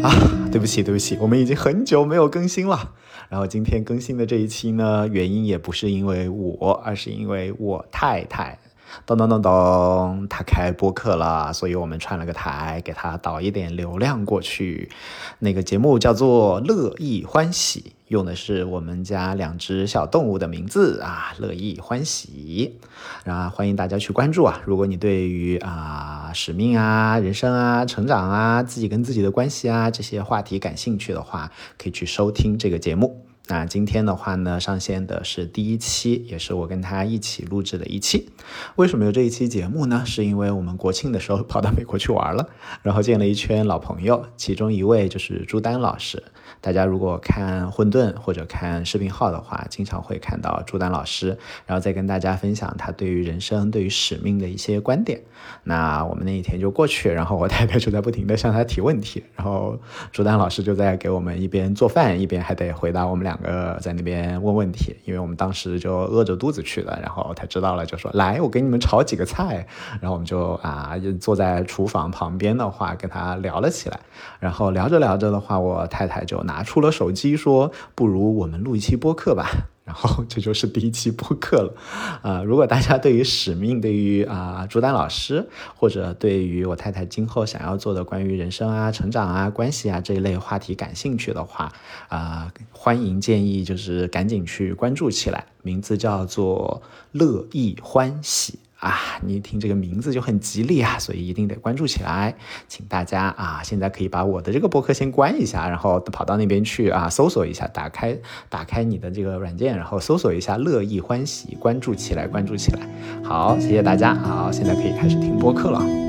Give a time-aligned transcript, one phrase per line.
[0.00, 0.10] 啊？
[0.50, 2.92] 对不起，对不起，我们已经很久没有更新了。
[3.28, 8.58] 然后今天更新的这一期呢，原因也不是因为我，而是因为我太太。
[9.06, 14.90] 咚咚咚咚，她开播客了，所以我们串了个台，给她导一点流量过去。
[15.38, 22.78] 那个节目叫做《乐意欢喜》，用的是我们家两只小动物的名字啊，乐意欢喜。
[23.24, 24.60] 然后欢迎大家去关注啊！
[24.66, 33.24] 如果你对于啊使命啊、人生啊、成长啊、自己跟自己的关系啊这些话题感兴趣的话，可以去收听这个节目。
[33.48, 38.28] 那今天的话呢，上线的是第一期，也是我跟他一起录制的一期。
[38.76, 40.02] 为什么有这一期节目呢？
[40.04, 42.50] 是因为我们国庆的时候跑到美国去玩了，
[42.82, 46.22] 然后见了一圈老朋友，其中一位就是朱丹老师。
[46.62, 55.20] 大家如果看混沌或者看视频号的话，经常会看到朱丹老师，然后再跟大家分享他对于人生、对于使命的一些观点。
[55.64, 59.76] 那我们那一天就过去，然后我太太就在不停的向他提问题，然后
[60.12, 66.96] 朱丹老师就在给我们一边做饭，一边还得回答我们两个在那边问问题，因为我们当时就饿着肚子去的。
[67.02, 69.66] 然后他知道了就说：“来，我给你们炒几个菜。”
[70.00, 73.98] 然后我们就啊坐在厨房旁边的话跟他聊了起来。
[74.38, 76.51] 然后聊着聊着的话，我太太就拿。
[76.52, 79.68] 拿出了手机，说：“不如我们录一期播客吧。
[79.84, 81.74] ”然后这就是第一期播客了。
[82.22, 91.72] 啊，如果大家对于使命，对于啊朱丹老师，或者对于我太太今后想要做的关于人生啊、成长啊、关系啊这一类话题感兴趣的话，
[92.08, 98.60] 啊，欢迎建议就是赶紧去关注起来，名字叫做乐意欢喜。
[98.82, 102.34] 啊，你一听这个名字就很吉利啊，所以一定得关注起来。
[102.66, 112.80] 请大家啊，现在可以把我的这个博客先关一下，然后跑到那边去啊，搜索一下，打开打开你的这个软件，然后搜索一下“乐意欢喜”，关注起来，关注起来。
[113.22, 114.16] 好，谢谢大家。
[114.16, 116.01] 好，现在可以开始听播客了。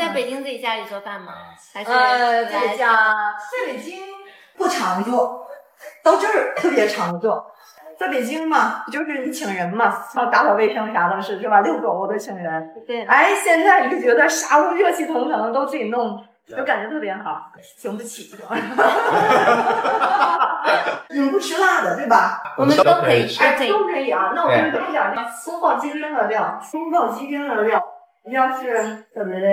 [0.00, 1.34] 在北京自己家里做饭吗？
[1.74, 3.98] 还是呃，在家，在北京
[4.56, 5.46] 不常做，
[6.02, 7.46] 到这儿特别常做。
[7.98, 11.60] 在北京嘛，就是你请人嘛，然后打扫卫生啥的是是吧？
[11.60, 12.70] 遛狗我都请人。
[12.86, 16.18] 对，哎，现在就觉得啥都热气腾腾，都自己弄，
[16.48, 17.42] 就感觉特别好，
[17.76, 18.34] 请不起。
[21.10, 22.40] 你们不吃辣的对吧？
[22.56, 24.32] 我们都可以吃，哎，都可以啊。
[24.34, 27.84] 那我们给点那宫保鸡丁的料，宫保鸡丁的料。
[28.30, 29.48] 要是怎么的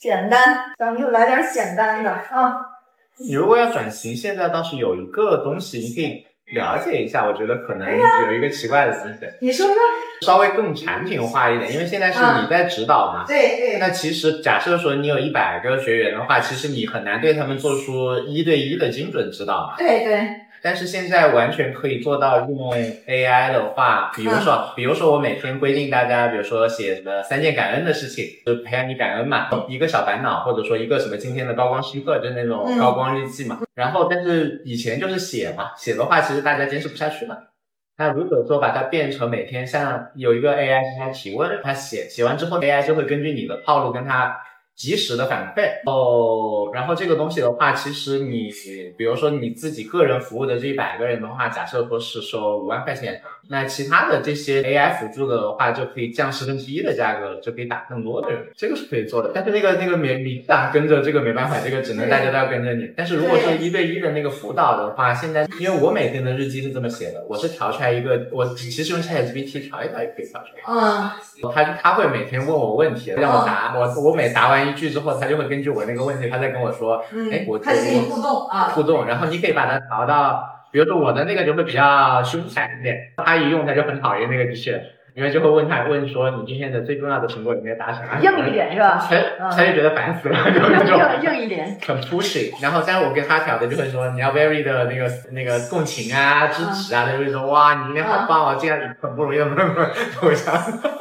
[0.00, 2.54] 简单，咱们就来点简单的啊。
[3.18, 7.26] 你如果要转型，现在倒是有一个东西，你可以了解一下。
[7.26, 9.18] 我觉得可能有一个奇怪的东西。
[9.40, 9.76] 你说说。
[10.22, 13.24] 稍微更产品化一点，因为现在是你在指导嘛。
[13.26, 13.78] 对对。
[13.80, 19.74] 那其实假设说你有一百个学员的话，其实你很难对他们做出一对一的精准指导嘛。
[19.76, 20.30] 对对。
[20.62, 33.58] 但是现在完全可以做到用 AI 的话，比如说，比如说我每天规定大家，比如说写什么三件感恩的事情，就培养你感恩嘛，一个小烦恼，或者说一个什么今天的高光时刻，就那种高光日记嘛。
[33.74, 37.36] 然后，但是以前就是写嘛，写的话其实大家坚持不下去嘛。
[37.98, 44.36] 那如果说把它变成每天像有一个 AI 向他提问，他写写完之后，AI 就会根据你的套路跟他。
[44.82, 48.50] 及时的反馈哦，然后这个东西的话，其实你
[48.98, 59.30] 比如说你自己个人服务的这一百个人的话，假设说是收五万块钱，那其他的这些 AI 辅助的话，就可以降十分之一的价格，就可以打更多的人，这个是可以做的。
[59.32, 62.92] 但是那个那个没你打跟着这个没办法，这个只能大家都要跟着你。
[62.96, 70.62] 但是如果是一对一的那个辅导的话，现在因为我每天的日记是这么写的，我是调出来一个，我其实用 ChatGPT 调一调也可以调出来。
[70.66, 74.71] 嗯，他他会每天问我问题，让我答，我我每答完。
[74.71, 84.82] 一句之后，他就会根据我那个问题，他再跟我说，哎，我他跟你互动啊，互动，然后你可以把它调到，比如说我的那个就会比较凶残一点，他一用他就很讨厌那个机器人，
[85.14, 88.98] 因为就会问他问说你今天的最重要的成果有没有达成了，硬一点是吧？
[89.08, 90.98] 他他就觉得烦死了， 就那种。
[91.22, 92.50] 硬一点，很 pushy。
[92.62, 100.92] 然后但是我跟他调的就会说你要 very 的那个那个共情啊、支持啊，他就会说哇你今天好棒哦，这样很不容易，怎么怎么怎么样。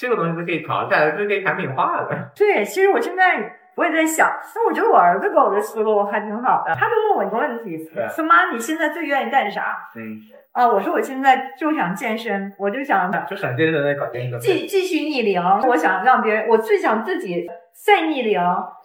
[0.00, 2.30] 这个东西是可以淘汰的，是可以产品化的。
[2.34, 6.74] 对，其实我现在我也在想，那我觉得我儿子给我的思路还挺好的。
[6.74, 7.76] 他就问我一个问题，
[8.16, 9.76] 说妈，你现在最愿意干啥？
[9.94, 10.16] 嗯，
[10.52, 15.38] 啊，我说我现在就想健身，我就想 就想健身再搞健身，继继续逆龄。
[15.68, 17.46] 我想让别人，我最想自己
[17.84, 18.40] 再逆龄。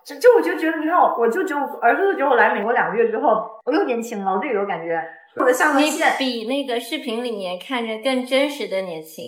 [0.05, 5.01] 就就我就觉得，你看我，我就觉得儿子觉得我来美国两个月之后，我又年轻了，我自己有感觉。
[5.37, 9.23] 我的上线比那个视频里面看着更真实的年轻。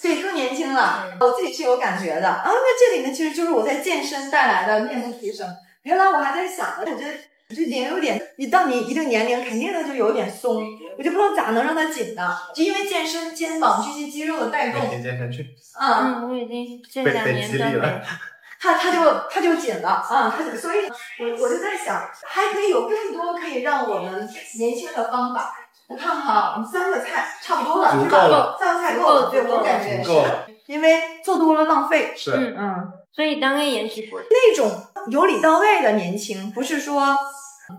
[0.00, 2.44] 所以更年轻了，我自己是有感觉的啊。
[2.46, 5.48] 那这里呢，其实就是我在健身带来的面部提升。
[5.82, 7.14] 原来我还在想呢，我觉得
[7.48, 10.62] 这脸有点，一到你一定年龄，肯定它就有点松，
[10.96, 12.36] 我就不知道咋能让它紧呢？
[12.54, 18.00] 就因为健身肩膀这些肌肉的带动，每天健身去，啊、嗯，我已经这被两年都没。
[18.60, 20.78] 它它就它就紧了啊，它就所以
[21.20, 24.28] 我我就在想，还可以有更多可以让我们
[24.58, 25.54] 年轻的方法。
[25.88, 28.22] 我看哈，我们三个菜差不多了，足是吧？
[28.22, 28.56] 够了。
[28.60, 32.12] 三个菜够了，对我感觉足够了，因为做多了浪费。
[32.14, 32.32] 是。
[32.32, 34.02] 嗯，嗯，所以当然也是。
[34.12, 34.70] 那种
[35.10, 37.16] 由里到外的年轻，不是说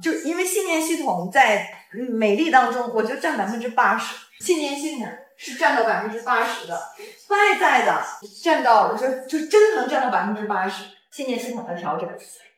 [0.01, 5.07] 就因为信念系统在嗯美丽当中，我就占百分之八十，信念系统
[5.37, 6.73] 是占到百分之八十的，
[7.29, 8.03] 外在的
[8.43, 10.83] 占到，我说就真的能占到百分之八十。
[11.11, 12.07] 信念系统的调整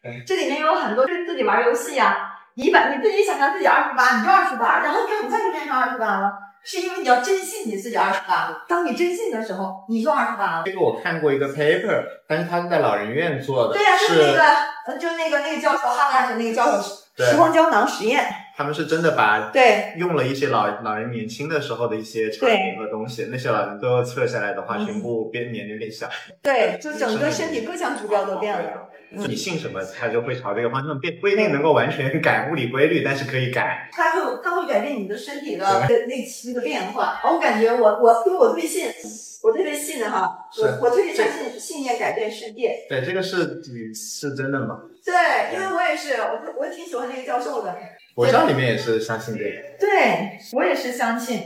[0.04, 6.32] 嗯，这里面有很多就是自己玩游戏啊，一百你自己想象自己二十八，你就二十八，然后你很快就变成二十八了。
[6.64, 10.64] 是因为你要真信你自己二十八了，当你真信的时候，你就二十八了。
[10.64, 14.44] 这个我看过一个 paper，但是他是在老人院做的，对呀、就是那个，
[14.86, 18.24] 呃，就那个那个教授，哈佛大学那个教授，对时光胶囊实验，
[18.56, 26.08] 他们是真的把对用了一些老老人年轻的时候的一些产品和东西，那些老人最后测下来的话，嗯全部变年龄变小。
[26.44, 28.88] 对，就整个身体各项指标都变了。
[29.14, 33.90] 你信什么，它就会朝这个方向变，不一定能够完全改物理规律，但是可以改。
[33.92, 37.20] 它会它会改变你的身体的那那个变化。
[37.26, 38.90] 我感觉我我因为我特别信，
[39.44, 42.86] 我特别信哈，我我特别相信信念改变世界。
[42.88, 43.62] 对，这个是
[43.94, 44.80] 是真的吗？
[45.04, 45.14] 对，
[45.56, 47.76] 因为我也是，我我挺喜欢那个教授的。
[48.16, 49.78] 我教里面也是相信这个。
[49.78, 51.44] 对我也是相信，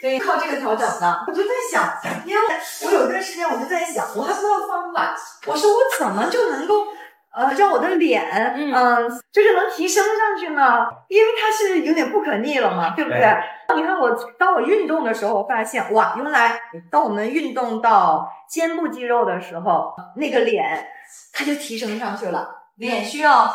[0.00, 1.24] 所以靠这个调整的。
[1.26, 2.40] 我就在想，因为
[2.86, 5.16] 我有一段时间我就在想，我还不知道方法，
[5.46, 6.86] 我说我怎么就能够。
[7.38, 10.84] 呃，让我的脸，嗯嗯、就是能提升上去呢？
[11.06, 13.20] 因为它是有点不可逆了嘛，对不对？
[13.20, 16.58] 对你看我，当我运动的时候，我发现哇，原来
[16.90, 20.84] 当我们运动到肩部肌肉的时候，那个脸
[21.32, 22.48] 它就提升上去了。
[22.74, 23.48] 脸需要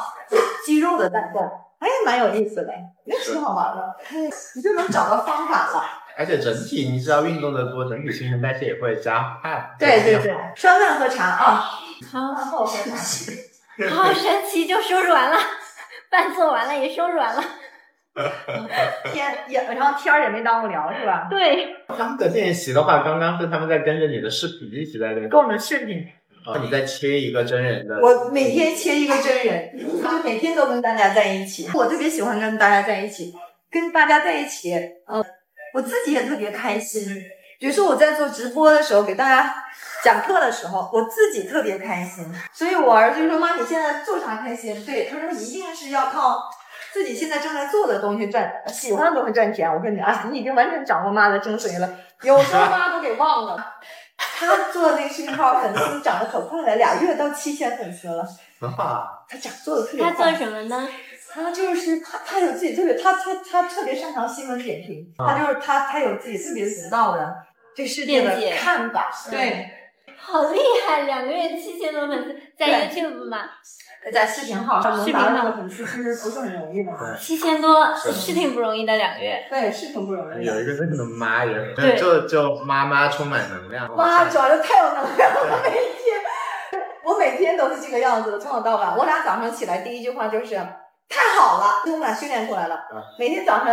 [0.65, 1.41] 肌肉的带动，
[1.79, 2.71] 哎，蛮有意思的，
[3.05, 3.95] 也挺好玩的。
[4.13, 5.83] 嗯，你就能找到方法了。
[6.17, 9.75] 而且整体，你只要运动的多，整体新陈代谢也会加快。
[9.77, 11.63] 对对对，酸饭喝茶啊，
[12.09, 12.95] 好饭后喝茶。
[13.89, 15.37] 好神奇，就收拾完了，
[16.09, 17.43] 饭做完了也收拾完了。
[19.11, 21.27] 天也，然后天儿也没耽误聊是吧？
[21.31, 26.05] 对，他们的练习的话，刚刚是他们在跟着你的视频一起在练，跟我们视频，
[26.45, 27.99] 啊，你在切一个真人的。
[27.99, 31.67] 我每天切一个真人，就每天都跟大家在一起。
[31.73, 33.33] 我特别喜欢跟大家在一起，
[33.71, 34.75] 跟大家在一起，
[35.11, 35.25] 嗯，
[35.73, 37.03] 我自己也特别开心。
[37.63, 39.55] 比如说我在做直播的时候，给大家
[40.03, 42.29] 讲课的时候，我自己特别开心。
[42.51, 46.51] 所以我儿子就说：“妈，你现在做啥开心？”对，他说一定是要靠
[46.91, 49.73] 自己现在正在做的东西赚，喜欢的东西赚钱。
[49.73, 51.89] 我跟你啊，你已经完全掌握妈的精髓了，
[52.23, 53.75] 有时候妈都给忘了。
[54.17, 58.25] 他做的那个视频号粉丝涨得可快了，俩月到七千粉丝了。
[58.59, 60.85] 哇，他讲做的特别他快做什么呢？
[61.33, 67.35] 他就是他，他有自己特别，他他他特别擅长新闻点评，啊他就是他他有自己特别独到的
[67.75, 69.09] 对世界的看法。
[69.29, 69.69] 对，
[70.17, 73.39] 好厉害，两个月七千多粉丝，在对 YouTube 嘛，
[74.11, 77.17] 在视频号上能视频号达到那个粉丝，其实不是很容易的。
[77.19, 79.45] 七千多是挺不容易的，两个月。
[79.49, 80.53] 对，是挺不容易的。
[80.53, 83.89] 有一个那个妈也，对就就妈妈充满能量。
[83.95, 88.95] 妈，主要是太有能量了，每天，我每天都是这个样子的，从早到晚。
[88.97, 90.55] 我俩早上起来第一句话就是
[91.09, 92.79] 太好了，我们俩训练出来了。
[93.19, 93.63] 每天早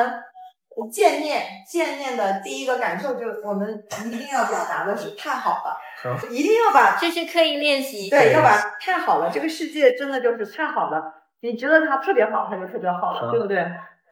[0.80, 8.08] 上见面见面的第一个感受就是，我们一定要表达的是太好了，一定要把这是刻意练习。
[8.08, 11.14] 对，要把太好了，这个世界真的就是太好了。
[11.40, 13.66] 你觉得它特别好，它就特别好了，嗯对不对？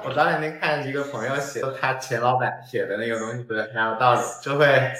[0.05, 4.93] 我早两天看一个朋友写，他前老板写的那个东西，觉得很有道理，就会，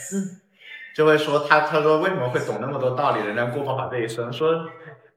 [0.95, 4.33] 就会说他他说为什么会懂那么多道理，仍然过不好这一生？
[4.33, 4.67] 说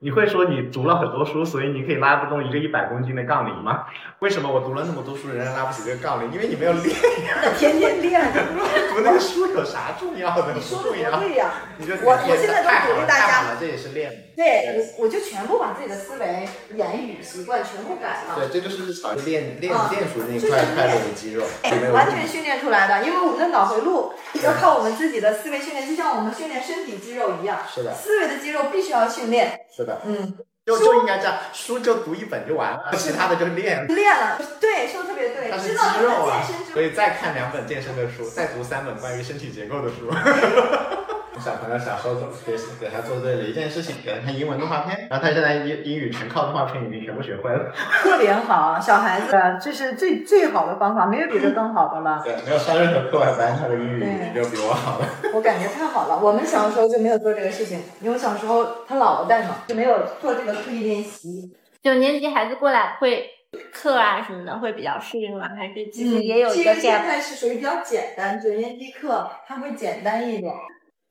[0.03, 3.85] 你会说你读了很多书，所以你可以拉不动一个一百公斤的杠铃吗？
[4.17, 6.31] 为什么我读了那么多书，仍然拉不起这个杠铃？
[6.33, 7.37] 因为你没有练呀。
[7.55, 8.19] 天天练，
[8.89, 10.53] 读那个书有啥重要的？
[10.55, 11.53] 你说的对呀。
[11.77, 14.33] 你就我我现在都鼓励大家这也是练。
[14.35, 18.33] 对，我我就全部把自己的思维、言语、习惯全部改了。
[18.35, 29.59] 对，这就是日常练练啊练出那一块快乐的肌肉，哎完全训练出来的，因为我们的脑回路要靠我们自己的思维训练，就像我们训练身体肌肉一样，是的，思维的肌肉必须要训练。
[29.75, 33.87] 是的，嗯，就就应该这样，书就读一本就完了，其他的就练。
[33.87, 36.41] 练了，对，说的特别对，它是肌肉啊
[36.73, 40.09] 所以再看两本健身的书，再读三本关于身体结构的书。
[41.39, 47.71] 小朋友小时候做给给他做对了一件事情，给他看英文动画片，然后他现在英英语全靠动画片已经全部学会了。
[48.03, 52.21] 特别好，小孩子这是最最好的方法，没有比这更好的了。
[52.23, 55.07] 对，没有上任何课外班，他的英语对就比我好了。
[55.33, 56.19] 我感觉太好了。
[56.21, 61.51] 我们小时候就没有做这个事情，因为小时候他姥姥带嘛，就没有做这个刻意练习。
[61.81, 63.25] 九年级孩子过来会
[63.73, 65.49] 课啊什么的会比较适应吗？
[65.57, 70.53] 还是其实也有一个这个现在是属于比较简单，九年级课它会简单一点，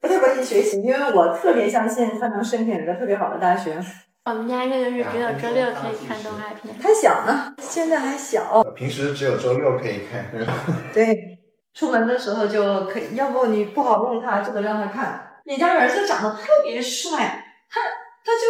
[0.01, 3.79] 不太关心学习，因为我特别相信他能申请一个特别好的大学。
[4.25, 6.75] 我们家这个是只有周六可以看动画片。
[6.81, 10.31] 还小呢，现在还小，平时只有周六可以看。
[10.95, 11.39] 对，
[11.75, 15.27] 出门的时候就可以，要不你不好弄他，就得让他看。
[15.45, 17.81] 你家儿子长得特别帅，他
[18.25, 18.43] 他就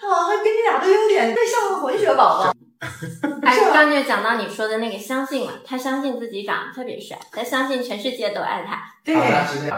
[0.00, 2.52] 他好像跟你俩都有点，太像个混血宝宝。
[3.42, 9.16] 哎，刚就讲到你说的那个相信嘛，他相信自己长得特别帅，他相信全世界都爱他，对，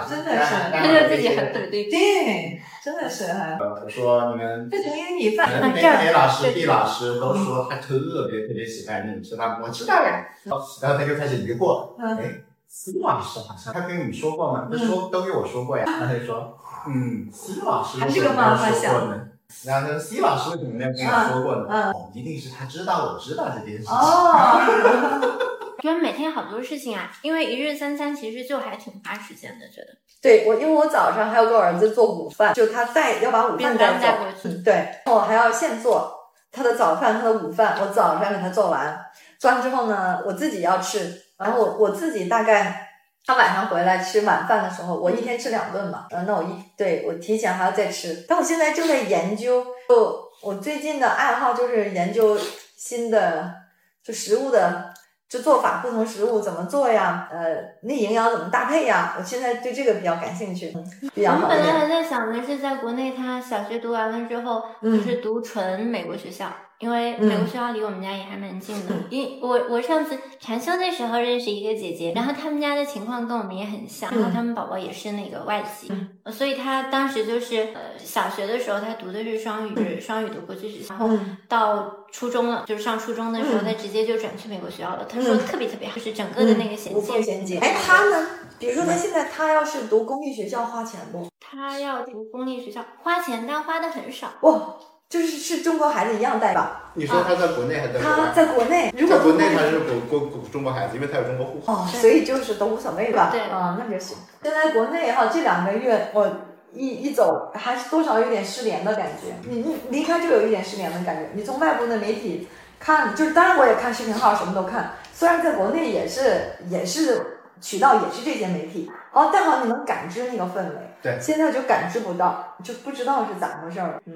[0.08, 1.84] 真的是他觉得自己很对对。
[1.90, 3.56] 对，真的是哈。
[3.60, 7.98] 我说你们这成英语饭，可能 A 老师、B 老师都说他特
[8.30, 9.58] 别特别喜欢你，知道吗？
[9.62, 10.26] 我知道呀。
[10.44, 12.24] 然后他就开始疑惑，嗯哎
[12.66, 14.68] ，C 老师好像他跟你说过吗？
[14.70, 15.84] 他说都给我说过呀。
[15.86, 16.58] 然后他就说，
[16.88, 19.26] 嗯，C 老师为什么没有说过呢？
[19.64, 21.66] 然后他说 C 老师为什么没有跟我说过呢？
[21.68, 23.94] 嗯哦，一定是他知道我知道这件事情。
[23.94, 24.60] 哦，
[25.80, 29.88] 觉得每天好多事情啊，因为一日三餐其实就还挺花时间的，觉得。
[30.22, 36.14] 对我，因为我早上还要给我儿子做午饭，就他带要把午饭带过，去嗯，对，我还要现做
[36.52, 39.00] 他的早饭，他的午饭，我早上给他做完，
[39.38, 42.86] 做完之后呢，我自己要吃，然后我我自己大概。
[43.26, 48.24] 他晚上回来吃晚饭的时候，我一天吃两顿嘛，嗯，那我一对我提前还要再吃。
[48.26, 52.36] 但我现在正在研究，就我最近的爱好就是研究
[52.78, 53.54] 新的
[54.02, 54.89] 就食物的
[55.30, 57.28] 就做法，不同食物怎么做呀？
[57.30, 59.14] 呃，那营养怎么搭配呀？
[59.16, 60.74] 我现在对这个比较感兴趣，
[61.14, 61.64] 比较我们好一点。
[61.64, 66.46] 本来还在想的是，在国内他小学读完了之后，嗯就是读纯美国学校，
[66.80, 69.04] 因为嗯美国学校离我们家也还蛮近的嗯。
[69.10, 75.92] 因我我上次禅修的时候认识一个姐姐，然后他们家的情况跟我们也很像，嗯然后他们宝宝也是那个外籍，
[76.24, 85.04] 呃所以他当时就是呃小学的时候他读的是双语，是双语的国际学校，然后嗯到初中了，就是上初中的时候，嗯他直接就转去美国学校了。
[85.08, 87.58] 他说嗯特别特别好，就是整个的那个衔接衔接。
[87.58, 88.26] 哎，他呢？
[88.58, 91.26] 比如说他现在他要是读公立学校花钱不？
[91.40, 94.28] 他要读公立学校，花钱但花的很少。
[94.42, 94.76] 哇，
[95.10, 96.92] 就是是中国孩子一样带吧？
[96.94, 98.32] 你说他在国内还是在国他？
[98.32, 101.72] 在国内，如果在国内读他是国国国中国孩子，因为他有中国户口。
[101.72, 103.28] 哦，所以就是都无所谓吧？
[103.32, 104.16] 对啊，那就行。
[104.44, 106.30] 现在国内哈，这两个月我
[106.72, 109.34] 一一走，还是多少有点失联的感觉。
[109.50, 111.28] 你你离开就有一点失联的感觉。
[111.34, 112.46] 你从外部的媒体
[112.78, 114.92] 看，就是当然我也看视频号，什么都看。
[115.12, 120.76] 虽然在国内也是也是渠道也是这些媒体，哦，但好你能感知那个氛围。
[121.02, 124.00] 对现在就感知不到，就不知道是咋回事儿。
[124.04, 124.14] 嗯，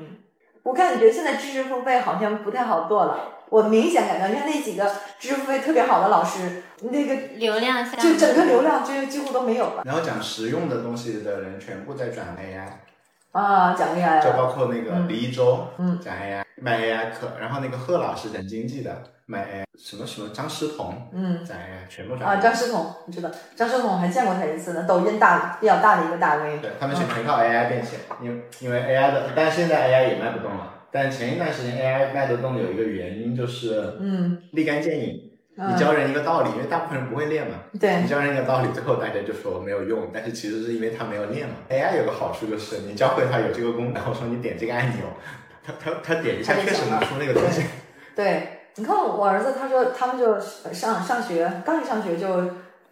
[0.65, 3.19] 我感觉现在知识付费好像不太好做了。
[3.51, 12.67] 我明显感觉，你看那几个知识付费特别好的老师，那个流量下就整个流量就几乎都没有了然后讲实用的东西的人全部在转 AI，
[13.39, 30.73] 啊，讲 AI，就包括那个嗯李一舟，嗯讲 AI 卖 AI 课，然后那个贺老师讲经济的卖 AI，什么什么张诗彤嗯在全部转啊，张诗彤，你知道张诗彤我还见过他一次呢，抖音大比较大的一个大 V，对他们全全靠 AI 变现，因为因为 AI 的，但现在 AI 也卖不动了。
[30.91, 41.55] 但前一段时间 AI 卖得动有一个原因就是嗯立竿见影，嗯你教人一个道理，因为大部分人不会练嘛，对你教人一个道理，最后大家就说没有用，但是其实是因为他没有练嘛。
[41.71, 45.07] AI 有个好处就是你教会他有这个功能，然后说你点这个按钮，
[45.65, 47.63] 他他他点一下确实拿出那个东西。
[48.15, 50.41] 对，你看我儿子，他说他们就
[50.73, 52.27] 上上学，刚一上学就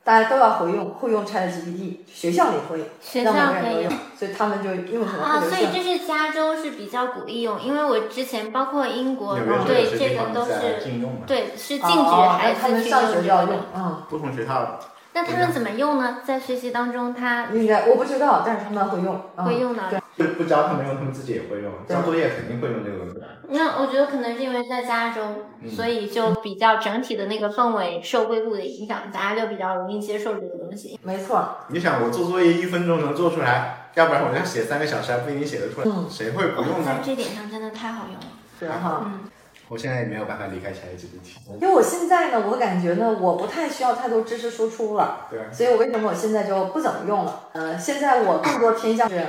[0.04, 9.36] 大家都要会用会用 ChatGPT，学校里会，学校可以用，所以他们就用什么啊，所以这是加州是比较鼓励用，因为我之前包括英国
[9.66, 14.78] 对这个都是禁用嘛，对是禁止哦孩那他们子去上学就要用这个的。，嗯，不同学校
[15.14, 16.19] 那他们怎么用呢？
[16.25, 20.02] 在学习当中，他应该我不知道，但是他们会用，嗯会用的。
[20.14, 23.16] 就不教他们用，他们自己也会用，交作业肯定会用这个东西。
[23.49, 25.23] 那我觉得可能是因为在加州，
[25.62, 31.00] 嗯所以就比较整体的那个氛围受硅谷的影响，大家就比较容易接受这个东西。
[31.02, 36.85] 没错，你想我做作业一分钟能做出来，要不然我要写三个小时还不一定写得出来，嗯谁会不用呢？
[36.85, 38.26] 在这点上真的太好用了。
[38.59, 39.02] 是哈。
[39.07, 39.21] 嗯，
[39.69, 41.61] 我现在也没有办法离开 ChatGPT。
[41.61, 47.49] 因为我现在呢，我感觉呢，我不太需要太多知识输出了，对，所以我为什么我现在就不怎么用了？
[47.52, 49.26] 呃，现在我更多偏向是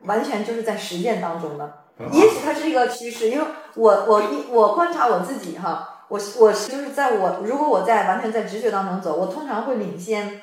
[0.00, 1.84] 完全就是在实践当中的。
[2.12, 3.44] 也许它是一个趋势，因为
[3.74, 10.40] 我我一我观察我自己哈，我我是就是在我如果我在完全在直觉当中走，我通常会领先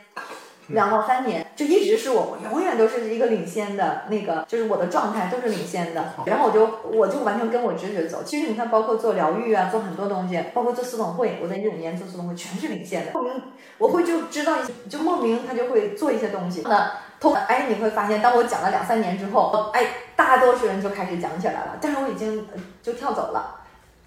[0.67, 8.21] 两到三年，就一直是我，我永远都是一个领先的那个，就是我的状态都是领先的，然后我就我就完全跟我直觉走。
[8.23, 13.41] 其实你看，包括做疗愈啊，做很多东西，包括做私董会，我在一五年做私董会全是领先的，莫名
[13.79, 16.61] 我会就知道一些，就莫名他就会做一些东西。
[16.63, 23.55] 那通哎，你会发现，当我讲了两三年之后，哎，大多数人就开始讲起来了，但是我已经呃就跳走了。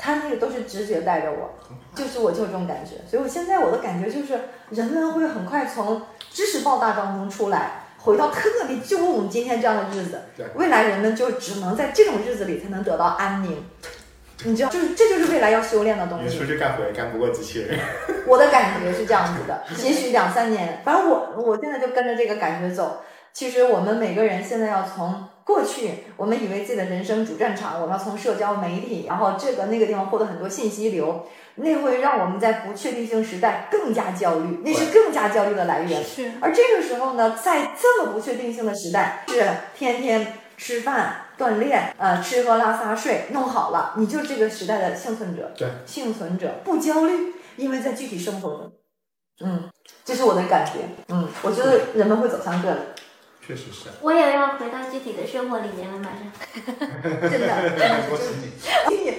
[0.01, 1.51] 他那个都是直觉带着我，
[1.95, 2.93] 就是我就有这种感觉。
[3.07, 4.41] 所以我现在我的感觉就是，
[4.71, 10.23] 人们会很快从知识爆炸当中出来，回到特别就我们今天这样的日子。
[10.55, 13.63] 未来人们就只能在这种日子里才能得到安宁。
[14.43, 16.47] 你知道，就是这就是未来要修炼的东西你出。
[16.47, 17.79] 去干活也干不过机器人。
[18.27, 23.03] 我的感觉是这样子的，也许两三年，反正我我现在就跟着这个感觉走。
[23.35, 31.27] 其实我们每个人现在要从过去，我们以为自己的人生主战场，我们要从社交媒体，然后这个那个地方获得很多信息流，
[31.57, 36.05] 那会让我们在不确定性时代更加焦虑，那是更加焦虑的来源。
[36.05, 39.45] 是而这个时候呢，在这么不确定性的时代，是
[39.77, 45.51] 天天吃饭、锻炼，呃，吃喝拉撒睡弄好了，你就是这个时代的幸存者。
[45.57, 48.73] 对，幸存者不焦虑，因为在具体生活中，
[49.41, 49.69] 嗯，
[50.05, 50.73] 这是我的感觉。
[51.09, 52.79] 嗯，我觉得人们会走向这里，
[53.51, 53.89] 确实是。
[54.01, 56.21] 我也要回到具体的生活里面了，马上。
[57.29, 58.31] 真的，真的恭喜是
[58.89, 59.19] 你，真的。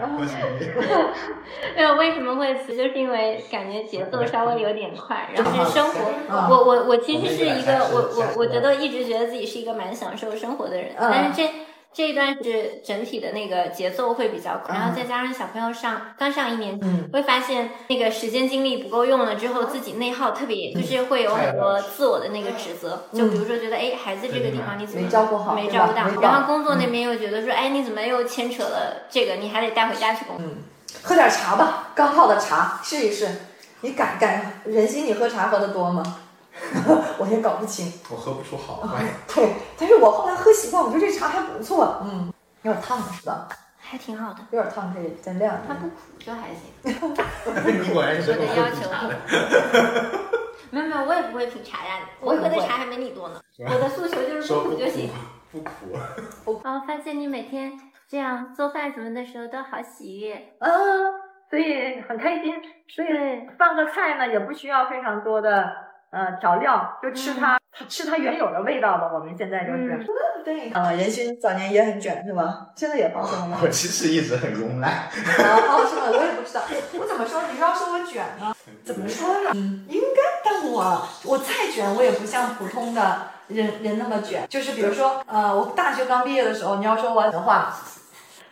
[0.00, 0.70] 我恭喜你。
[1.74, 6.32] 没有为什么会辞，就是因为感觉节奏稍微有点快，然后是生活。
[6.32, 11.50] 啊我我我其实是一个我我我觉得一直觉得自己是一个蛮享受生活的人，嗯但是这
[11.94, 30.46] 这一段是整体的那个节奏会比较快，然后再加上小朋友上刚上一年级，嗯会发现那个时间精力不够用了之后，自己内耗特别，就是会有很多自我的那个指责，就比如说觉得哎孩子这个地方你怎么没照顾好没照顾到然后工作那边又觉得说哎你怎么又牵扯了这个，你还得带回家去工作。
[31.02, 33.28] 喝点茶吧，刚泡的茶试一试。
[33.84, 36.02] 你敢敢忍心你喝茶喝的多吗？
[37.18, 37.92] 我也搞不清。
[38.10, 39.04] 我喝不出好坏。
[39.34, 42.00] 对，但是我后来喝习惯，我觉得这茶还不错。
[42.02, 43.48] 嗯，有点烫是吧？
[43.78, 45.62] 还挺好的，有点烫，可以再晾一下。
[45.68, 46.72] 它不苦就还行。
[46.84, 48.88] 你果然是我的要求。
[50.70, 53.40] 没有没有，我也不会品茶呀，我喝的茶还没你多呢。
[53.58, 55.10] 我的诉求就是不不苦就行。
[55.50, 56.60] 不苦。
[56.64, 57.72] 哦，发现你每天
[58.08, 60.34] 这样做饭什么的时候都好喜悦。
[60.60, 60.68] 啊，
[61.50, 62.54] 所以很开心。
[62.88, 63.08] 所以
[63.58, 65.70] 放个菜呢，也不需要非常多的
[66.12, 69.10] 呃调料，就吃它、吃它原有的味道吧。
[69.12, 69.94] 我们现在就是。
[69.94, 70.06] 嗯
[70.44, 72.66] 对啊，任勋早年也很卷是吧？
[72.74, 73.58] 现在也放松了。
[73.62, 75.04] 我其实一直很慵懒。
[75.04, 76.02] 哦， 是吗？
[76.08, 76.62] 我也不知道。
[76.98, 77.40] 我怎么说？
[77.52, 78.52] 你要说我卷呢？
[78.84, 79.50] 怎么说呢？
[79.54, 80.20] 嗯，应该。
[80.44, 84.44] 但我我再卷，我也不像普通的人人那么卷。
[84.48, 87.72] 就是比如说，呃，我大学刚毕业的时候，你要说我的话，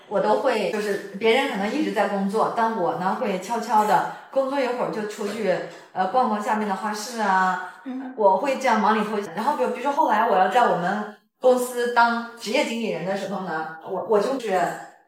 [0.07, 5.55] 我都会，就是别人可能一直在工作，但我呢会悄悄的工作一会儿就出去，
[5.93, 7.75] 呃，逛逛下面的花市啊。
[7.85, 9.35] 嗯我会这样忙里偷闲。
[9.35, 14.61] 然后比如比如说后来我要在我们公司当职业经理人的时候呢，我我就是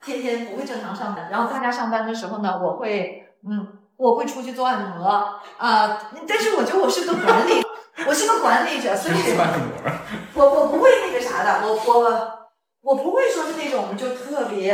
[0.02, 5.06] 天天不会正常上班，然后大家上班的时候呢，我会嗯，我会出去做按摩
[5.58, 7.62] 啊、但是我觉得我是个管理，
[8.08, 9.16] 我是个管理者，所以。
[10.35, 12.38] 我我不会那个啥的，我我
[12.80, 14.72] 我不会说是那种就特别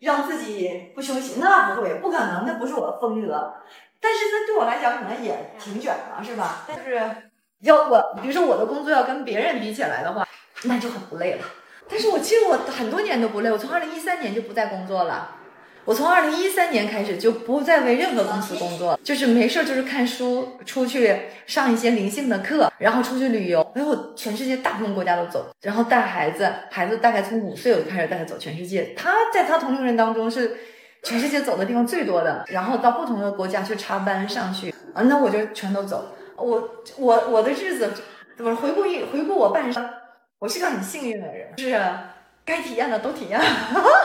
[0.00, 3.54] 让自己不休息，那不会，不可能，那不是我的风格。
[4.00, 6.64] 但是那对我来讲可能也挺卷的，是吧？
[6.66, 7.00] 但是
[7.60, 10.26] 要我，比如说我的工作要跟别人比起来的话，
[10.64, 11.44] 那就很不累了。
[11.88, 15.36] 但是我其实我很多年都不累，我从二零一三年就不再工作了。
[15.86, 21.16] 我从二零一三年开始就不再为任何公司工作，就是没事儿就是看书，出去
[21.46, 30.56] 上一些灵性的课，然后出去旅游，哎，我全世界大部分国家都走，然后带孩子，孩子大概从五岁我就开始带他走全世界，他在他同龄人当中是
[31.02, 37.90] 全世界走的地方最多的，然后到不同的国家去插班上去，啊，那我就全都走，我我我的日子，
[38.36, 39.88] 怎么回顾一回顾我半生，
[40.38, 42.14] 我是个很幸运的人，是啊
[42.44, 43.46] 该体验的都体验了，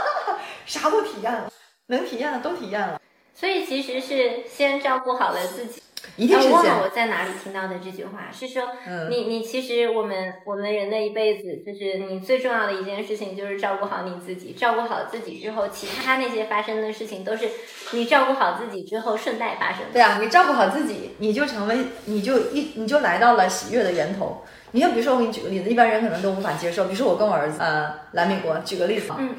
[0.66, 1.52] 啥都体验了。
[1.88, 3.00] 能体验的都体验了，
[3.34, 5.82] 所以其实是先照顾好了自己。
[6.18, 6.90] 一定是这样哎我忘了我。
[6.96, 17.50] 在哪里听到的这句话，是说嗯你你其实我们我们人的一辈子，就是你最重要的一件事情就是照顾好你自己，照顾好自己之后，其他那些发生的事情都是
[17.92, 19.94] 你照顾好自己之后顺带发生的。
[19.94, 24.44] 对啊，你照顾好自己，你就成为，你就一你就来到了喜悦的源头。
[24.72, 26.84] 你看，比如说我给你举个例子，一般人可能都无法接受。
[26.86, 29.38] 比如说我跟我儿子呃来美国，举个例子啊，嗯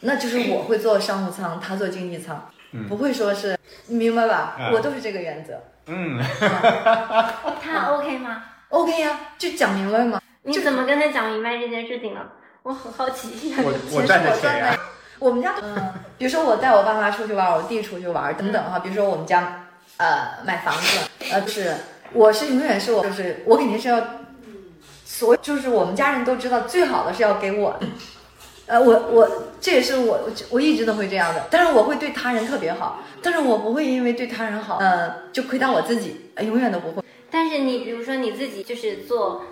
[0.00, 4.56] 那就是我会坐商务舱，他坐经济舱，嗯不会说是，你明白吧？
[4.58, 5.60] 嗯我都是这个原则。
[5.86, 6.20] 嗯，
[7.62, 10.20] 他 OK 吗？OK 呀、就讲明白嘛。
[10.42, 12.32] 你怎么跟他讲明白这件事情了？
[12.62, 13.54] 我很好奇。
[13.58, 14.78] 我 我站着钱呀。
[15.18, 18.78] 我们家，嗯，比如说我带我爸妈出去玩，我弟出去玩等等哈。
[18.78, 19.66] 比如说我们家，
[19.98, 20.98] 呃，买房子，
[21.30, 21.76] 呃，就是
[22.14, 24.00] 我是永远是我，就是我肯定是要，
[25.04, 27.86] 所就是我们家人都知道最好的是要给我的，
[28.70, 29.28] 呃，我我
[29.60, 37.02] 这也是我我一直都会这样的，但是我会对他人特别好，但是我不会因为对他人好，呃，就亏待我自己，呃永远都不会。
[37.32, 39.44] 但是你比如说你自己就是做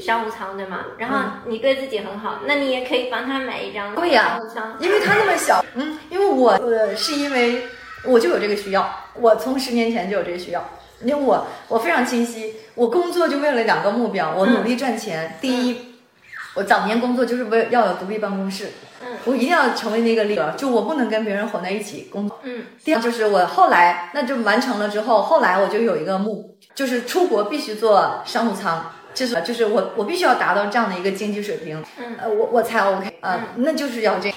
[0.00, 0.84] 商务舱，对吗？
[0.98, 7.64] 然后你对自己很好，那你也可以帮他买一张对呀商务舱，因为他那么小， 嗯，因为我呃是因为
[8.04, 10.64] 我就有这个需要，我从十年前就有这个需要，
[11.02, 15.36] 因为我我非常清晰，我工作就为了两个目标，我努力赚钱。
[15.40, 15.91] 第一，
[16.54, 18.68] 我早年工作就是为要有独立办公室，
[19.02, 22.38] 嗯我一定要成为那个 leader，就我不能跟别人混在一起工作。
[22.42, 28.84] 嗯第二就是我后来那就完成了之后，后来我就有一个目，就是出国必须坐商务舱，
[29.14, 34.36] 就是就是我我必须要达到这样的一个经济水平，嗯呃，我我才 OK，呃，那就是要这样。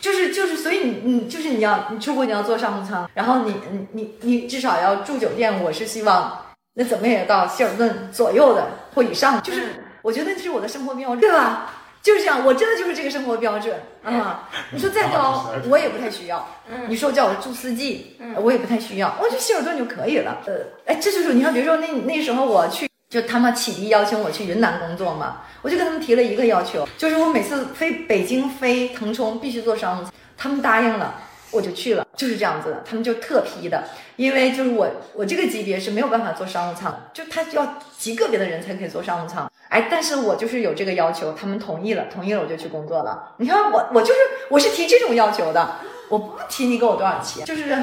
[0.00, 5.62] 就是就是，所以你你就是你要你出国你要坐商务舱，然后你你你你至少要住酒店。
[5.62, 6.42] 我是希望
[6.74, 9.68] 那怎么也到希尔顿左右的或以上，就是嗯
[10.06, 11.74] 我觉得这是我的生活标准，对吧？
[12.00, 16.88] 就是这样，我真的就是这个生活标准啊、你说再高 我也不太需要，嗯。
[16.88, 18.32] 你说叫我住四季，嗯。
[18.40, 20.38] 我也不太需要，我觉得希尔顿就可以了。
[20.46, 20.52] 呃，
[20.84, 31.20] 哎，这就是你看，比如说那那时候我去，就他们启迪邀请我去云南工作嘛，我就跟他们提了一个要求，就是我每次飞北京飞腾冲必须坐商务舱，他们答应了。
[31.50, 33.84] 我就去了，就是这样子的，他们就特批的，
[34.16, 43.34] 因为就是我我这个级别是没有办法坐商务舱，就他要极个别的人才可以坐商务舱，哎，但是我就是有这个要求，他们同意了，同意了我就去工作了。
[43.38, 45.76] 你看我我就是我是提这种要求的，
[46.08, 47.76] 我不提你给我多少钱，就是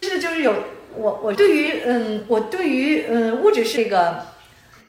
[0.00, 0.54] 就是就是有
[0.96, 4.26] 我我对于嗯我对于嗯物质是一个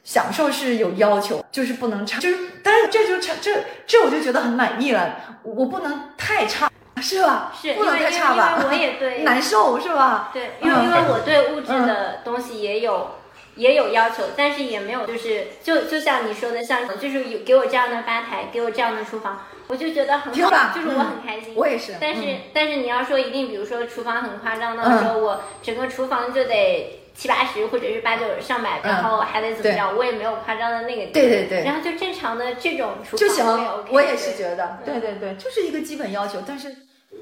[0.03, 3.51] 享受是有要求，就是不能差，就是但是这就差这
[3.87, 7.51] 这我就觉得很满意了，我不能太差，是吧？
[7.61, 8.59] 是不能因为太差吧？
[8.61, 10.29] 因为我也 对难受是吧？
[10.33, 13.11] 对，因为嗯因为我对物质的东西也有。
[13.55, 21.51] 也有要求，但是也没有，就是就就像你说的，像就是有给我这样的吧台，给我这样的厨房，我就觉得很好好，就是我很开心。
[21.57, 31.11] 我也是，但是、嗯但是你要说一定，比如说厨房很夸张的时候，我整个厨房就得七八十或者是八九上百，然后还得怎么样，我也没有夸张的那个。
[31.11, 33.45] 对对对，然后就正常的这种厨房就行
[33.89, 36.73] 我也是觉得，对对对，就是一个基本要求，但是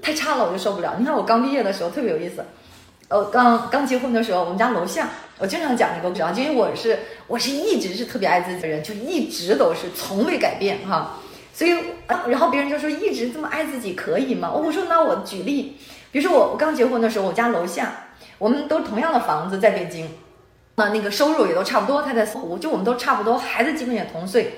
[0.02, 0.96] 太差了我就受不了。
[0.98, 2.44] 你看我刚毕业的时候特别有意思，
[3.10, 11.20] 呃，刚刚结婚的时候，我们家楼下，我经常讲这个故事啊，因为我是我是一直是特别爱自己的人，就一直都是从未改变哈。
[11.54, 11.74] 所以，
[12.06, 14.52] 啊然后别人就说一直这么爱自己可以吗？
[14.52, 15.78] 我说那我举例，
[16.12, 20.10] 比如说我我刚结婚的时候，我家楼下，我们都同样的房子在北京，
[20.76, 24.58] 那那个收入也都差不多，他在搜狐，就我们都差不多，孩子基本也同岁，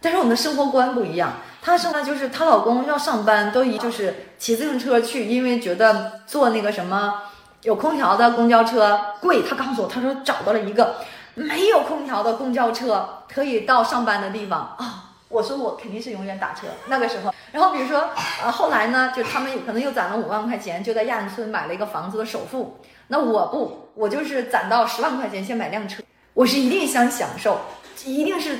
[0.00, 1.34] 但是我们的生活观不一样。
[1.64, 7.22] 她生活就是她老公要上班，都一就是骑自行车去，因为觉得坐那个什么
[7.62, 9.42] 有空调的公交车贵。
[9.48, 10.96] 她告诉我，她说找到了一个
[11.34, 15.10] 没有空调的公交车，可以到上班的地方啊。
[15.28, 17.32] 我说我肯定是永远打车那个时候。
[17.52, 18.10] 然后比如说，
[18.42, 22.78] 呃，后来呢，就他们可能又攒了五万块钱，就在亚运村买了一个房子的首付。
[23.06, 26.02] 那我不，我就是攒到十万块钱先买辆车。
[26.34, 27.60] 我是一定想享受，
[28.04, 28.58] 一定是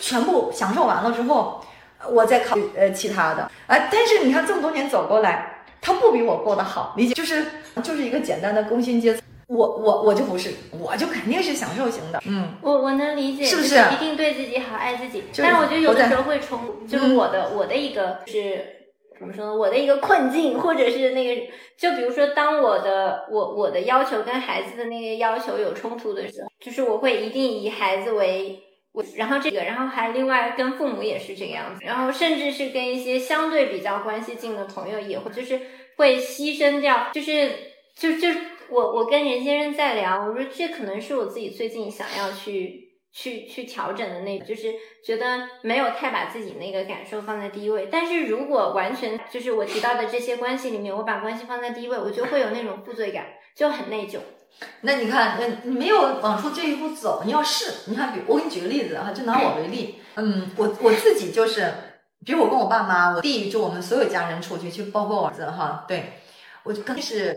[0.00, 1.64] 全部享受完了之后，
[2.10, 3.50] 我再考虑呃其他的。
[3.66, 7.44] 哎，但是你看这么多年走过来，他不比我过得好，理解就是
[7.82, 9.22] 就是一个简单的工薪阶层。
[9.46, 12.18] 我我我就不是，我就肯定是享受型的。
[12.26, 15.24] 嗯，我我能理解，是不就是一定对自己好，爱自己。
[15.30, 18.64] 就是但是我觉得有的时候会冲，就是我的、我的一个是
[19.18, 19.54] 怎么说呢？
[19.54, 21.42] 我的一个困境，或者是那个，
[21.78, 28.62] 就比如说，当我的我我的要求跟孩子的那个要求有冲突的时候，就是我会一定以孩子为。
[28.94, 35.60] 我然后这个，然后还另外跟父母也是这个样子，然后甚至是跟一些相对比较关系近的朋友也会，就是
[35.96, 37.50] 会牺牲掉，就是
[37.96, 38.28] 就就
[38.70, 44.72] 我我跟任先生在聊，我说这可能是我自己最近想要去去去调整的那，就是
[45.04, 47.88] 觉得没有太把自己那个感受放在第一位。
[47.90, 53.26] 但是如果完全就是我提到的这些关系里面，我把关系放在第一位，我就会有那种负罪感，
[53.56, 54.18] 就很内疚。
[54.82, 57.72] 那你看，那你没有往出这一步走，你要试。
[57.86, 61.72] 你看，比我给你举个例子哈，就拿我为例，嗯，我我自己就是，
[62.24, 66.20] 比如我跟我爸妈、我弟，就我们所有家人出去，就包括我儿子哈，对
[66.62, 67.36] 我就肯定是，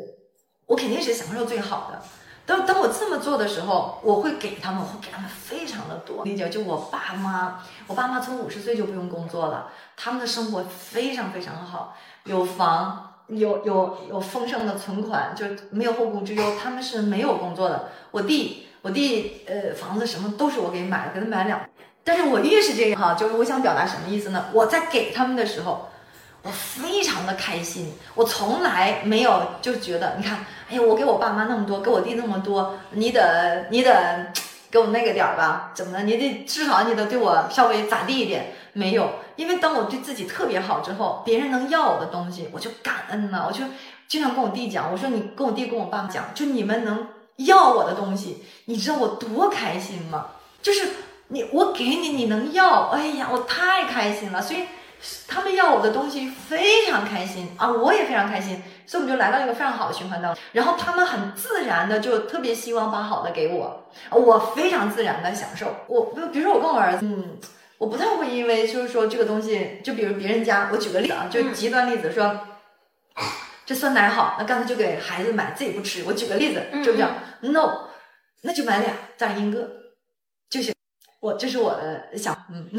[0.65, 2.01] 我肯定是享受最好的。
[2.45, 6.23] 当当我这么做的时候，我会给他们，我会给他们非常的多。
[6.23, 13.07] 理解，就我爸妈，我爸妈从五十岁就不用工作了，他们的生活非常非常的好，有房。
[13.27, 16.43] 有有有丰盛的存款，就没有后顾之忧。
[16.61, 17.89] 他们是没有工作的。
[18.11, 21.59] 我弟，我弟，呃，房子什么都是我给买的，给他买两。
[22.03, 24.45] 但是我越是这样哈，就是我想表达什么意思呢？
[24.53, 25.89] 我在给他们的时候，
[26.41, 27.93] 我非常的开心。
[28.15, 34.31] 我从来没有就觉得，你看，哎呀，我给我爸妈那么多，给我弟那么多，你得你得
[34.69, 35.71] 给我那个点儿吧？
[35.73, 36.03] 怎么的？
[36.03, 38.53] 你得至少你得对我稍微咋地一点。
[38.73, 43.45] 没有，因为当我对自己特别好之后，别人能要我的东西，我就感恩了。
[43.47, 43.63] 我就
[44.08, 50.27] 经常跟我弟讲，我说你跟我弟跟我爸讲，就你们能要我的东西，你知道我多开心吗？
[50.62, 50.89] 就是
[51.30, 54.39] 你我给你，你能要，哎呀，我太开心了。
[54.39, 54.65] 所以
[55.27, 60.43] 他们要我的东西非常开心啊，我也非常开心，所以我们就来到一个非常好的循环当中。
[60.54, 65.76] 然后他们很自然的就特别希望把好的给我，我非常自然的享受。
[65.88, 67.38] 我比如说我跟我儿子，嗯，
[67.78, 72.39] 我不太会因为就是说这个东西，就比如别人家，我举个例子啊，就极端例子说。
[73.65, 76.02] 这酸奶好，那干脆就给孩子买，自己不吃。
[76.08, 77.10] 我举个例子，知不知道
[77.41, 77.89] ？No，
[78.43, 79.69] 那就买俩，再一个
[80.50, 80.73] 就行。
[81.19, 82.69] 我这是我的想，嗯。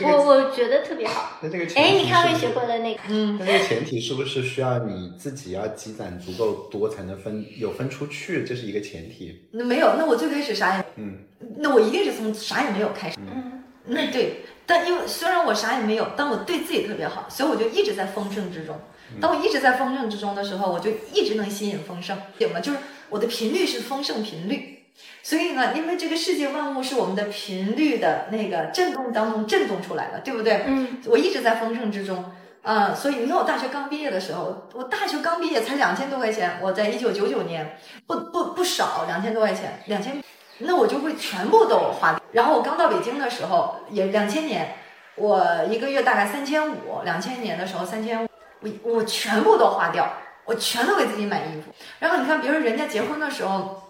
[0.00, 1.38] 我我觉得特别好。
[1.40, 3.00] 那这个哎，你看，我也学会的那个。
[3.08, 3.36] 嗯。
[3.38, 8.44] 那这个前提是不是需要你自己要积攒足够多才能分有分出去？
[8.44, 9.46] 这是一个前提。
[9.52, 11.18] 那没有，那我最开始啥也，嗯，
[11.58, 13.16] 那我一定是从啥也没有开始。
[13.20, 13.62] 嗯。
[13.84, 18.76] 那对，但因为虽然我啥也没有，但我对自己特别好，所以我就一直在丰盛之中。
[19.20, 22.58] 当我一直在丰盛之中的时候，我就一直能吸引丰盛，懂吗？
[22.58, 24.75] 就是我的频率是丰盛频率。
[25.22, 30.62] 所以呢，因为这个世界万物是我们的频率的那个震动当中震动出来的，对不对？
[30.66, 31.02] 嗯。
[31.06, 32.24] 我一直在丰盛之中，
[32.62, 40.22] 啊，所以你看我大学刚毕业的时候，我大学刚毕业才两千多块钱，我在一九九九年，不不不少，两千多块钱，两千。
[40.58, 42.20] 那我就会全部都花。
[42.32, 44.76] 然后我刚到北京的时候，也两千年，
[45.16, 47.02] 我一个月大概三千五。
[47.04, 48.28] 两千年的时候三千五，
[48.60, 50.08] 我我全部都花掉，
[50.44, 51.72] 我全都给自己买衣服。
[51.98, 53.82] 然后你看，比如说人家结婚的时候。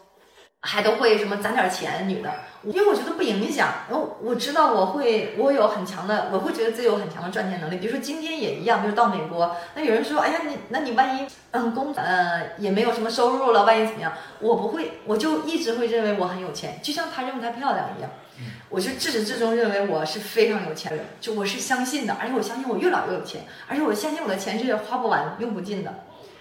[0.62, 2.33] 还都会什么攒点钱，女的，
[2.64, 3.69] 因为我觉得不影响。
[3.88, 7.77] 然后我知道我会，我有很强的，我会觉得自己有很强的赚钱能力。
[7.77, 14.12] 比如说今天也一样，就是到美国，那有人说，哎呀，你那你万一嗯工呃也没有什么收入了，万一怎么样？
[14.40, 18.11] 我不会，我就一直会认为我很有钱，就像她认为她漂亮一样。
[18.69, 25.95] 我就自始至终认为我是非常有钱的，就我是相信的，而且我相信我越老越有钱，而且我相信我的钱是花不完、用不尽的。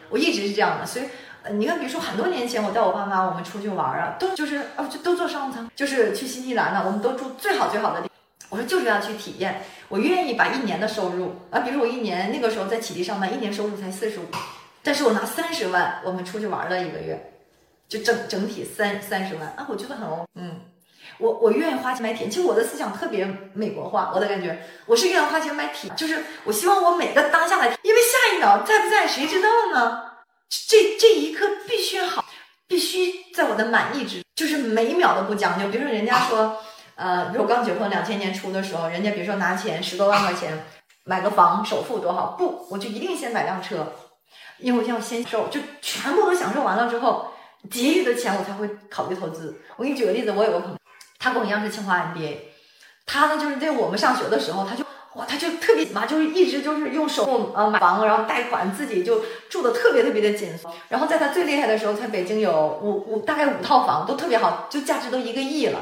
[0.09, 1.05] 我一直是这样的，所以。
[1.51, 8.09] 你看，比如说很多年前，我带我爸妈我们出去玩啊，都就是哦，就都坐商务舱，就是去新西兰呢，我们都住最好最好的地。
[8.49, 14.23] 我说就是要去体验，我愿意把一年的收入啊，比如说我一年那个时候在启迪上班，一年收入才四十五，
[14.81, 17.33] 但是我拿三十万，我们出去玩了一个月，
[17.87, 20.61] 就整整体三三十万啊，我觉得很 O，嗯，
[21.17, 30.01] 我我愿意花钱买体验，其实我的思想特别美国化，我的感觉我是愿意花钱买体验，就是我希望我每个当下的，因为下一秒在不在谁知道呢？
[30.49, 32.23] 这这一刻必须好，
[32.67, 35.67] 必须在我的满意值，就是每秒都不将就。
[35.69, 36.57] 比如说人家说，
[36.95, 40.65] 呃，比如我刚结婚两千年初的时候，人家比如说拿钱十多万块钱
[41.05, 42.35] 买个房，首付多好？
[42.37, 43.93] 不，我就一定先买辆车，
[44.59, 47.31] 因为我要先受，就全部都享受完了之后，
[47.69, 49.61] 结余的钱我才会考虑投资。
[49.77, 50.77] 我给你举个例子，我有个朋友，
[51.19, 52.37] 他跟我一样是清华 MBA，
[53.05, 54.85] 他呢就是在我们上学的时候，他就。
[55.15, 60.53] 哇，他就特别嘛，就是一直就是用手呃买房，然后贷款，自己就住的特别特别的紧。
[60.89, 65.79] 然后在他最厉害的时候，在北京有五五大概五套房，都特别好，就价值都一个亿了。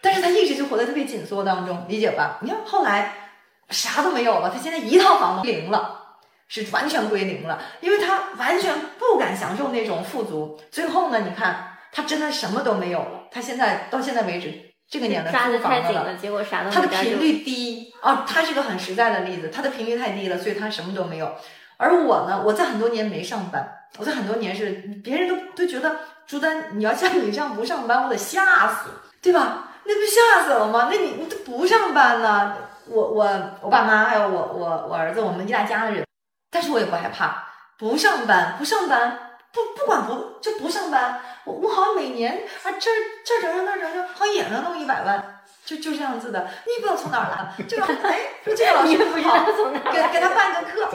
[0.00, 2.38] 但是他一直就活在特别紧缩当中，理解吧？
[2.40, 3.30] 你看后来
[3.68, 6.16] 啥都没有了，他现在一套房都零了，
[6.48, 10.58] 是完全归零了，因为他完全不敢享受那种富足。
[10.70, 14.73] 最后呢，你看他真的什么都没有了，他现在到现在为止。
[14.88, 21.34] 这个年的抓的太紧了，结果啥都没他的频率低啊，他是个很实在的例子，他的频率太低了，所以他什么都没有。
[21.76, 23.66] 而我呢，我在很多年没上班，
[23.98, 24.70] 我在很多年是
[25.02, 29.70] 别人都都觉得朱丹，你要像你这样不上班，我得吓死，对吧？
[29.84, 30.88] 那不吓死了吗？
[30.90, 32.54] 那你你都不上班呢？
[32.86, 33.28] 我我
[33.62, 36.06] 我爸妈还有我我我儿子，我们一大家的人，
[36.50, 37.44] 但是我也不害怕，
[37.78, 39.18] 不上班不上班。
[39.54, 42.90] 不不管不就不上班，我我好像每年啊这
[43.24, 46.48] 这整整那整整，好像也能弄一百万，就就这样子的。
[46.66, 49.46] 你不知道从哪儿来，就哎，说这个老师不好，
[49.92, 50.88] 给给他办个课，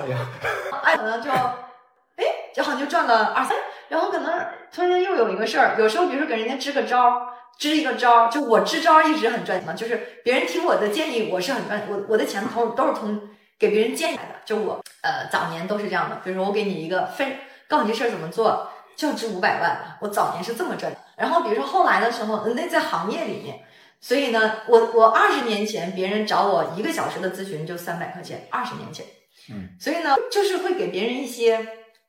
[0.84, 3.56] 哎可能就哎就好像就赚了二三，
[3.88, 13.22] 然后可能突然间又有一个事儿，有时候比如说给人家支个招，支一个招，就我支招一直很赚钱嘛，就是别人听我的建议，我是很赚，我我的钱从都是从
[13.58, 17.38] 给别人建议来的，就我呃早年都是这样的，比如说我给你一个分。
[17.70, 19.98] 告诉你这事儿怎么做，就要值五百万。
[20.02, 20.92] 我早年是这么赚。
[21.16, 23.60] 然后比如说后来的时候，那在行业里面，
[24.02, 29.06] 所以呢，我我二十年前别人找我一个小时的咨询就三百块钱，二十年前，
[29.52, 31.60] 嗯，所以呢，就是会给别人一些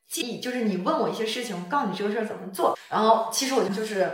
[0.09, 2.75] 建议，就是你问我一些事情，我告诉你这个事儿怎么做。
[2.89, 4.09] 然后其实我就是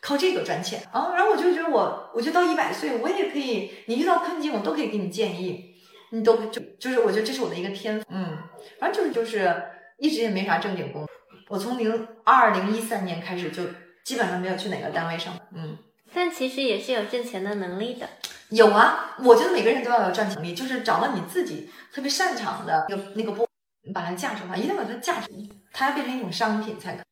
[0.00, 1.12] 靠这个赚钱啊。
[1.14, 5.74] 然后我就觉得我，我觉得到一百岁，我也可以，你遇到困境，我都可以给你建议，
[6.12, 8.38] 你都就就是我觉得这是我的一个天赋，嗯，
[8.80, 9.62] 反正就是就是。
[9.98, 11.10] 一直也没啥正经工作，
[11.48, 13.62] 我从零二零一三年开始就
[14.04, 15.46] 基本上没有去哪个单位上班。
[15.54, 15.78] 嗯，
[16.12, 18.08] 但其实也是有挣钱的能力的。
[18.50, 23.48] 有啊，我觉得每个人都要有赚钱能力，就是找到你自己特别擅长的那个那个部，
[23.92, 25.30] 把它价值化，一定要把它价值，
[25.72, 27.02] 它要变成一种商品才可。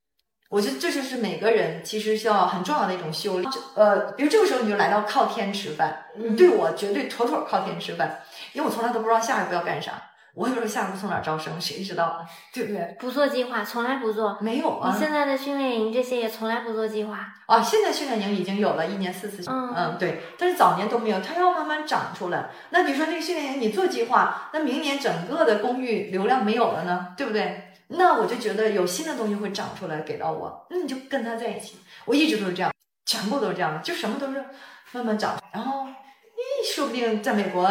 [0.50, 3.52] 我觉得这就是每个人其实需要很重要的一种修炼。
[3.74, 8.20] 呃，比如这个时候你就来到靠天吃饭，你对我绝对妥妥靠天吃饭，
[8.52, 10.00] 因为我从来都不知道下一步要干啥。
[10.34, 12.26] 我有时候下一步从哪儿招生，谁知道呢？
[12.52, 12.96] 对不对？
[12.98, 14.36] 不做计划，从来不做。
[14.40, 14.98] 没有啊你。
[14.98, 17.32] 现在的训练营这些也从来不做计划。
[17.46, 22.50] 啊，现在训练营已经有了一年四次，嗯对，但是早年都没有，它要慢慢长出来。
[22.70, 27.70] 那比如说这个训练营你做计划，那明年整个的公寓流量没有了呢，对不对？
[27.88, 31.76] 那我就觉得有新的东西会长出来给到我，那你就跟他在一起。
[32.06, 32.72] 我一直都是这样，
[33.06, 34.44] 全部都是这样的，就什么都是
[34.92, 37.70] 慢慢长，然后，咦，说不定在美国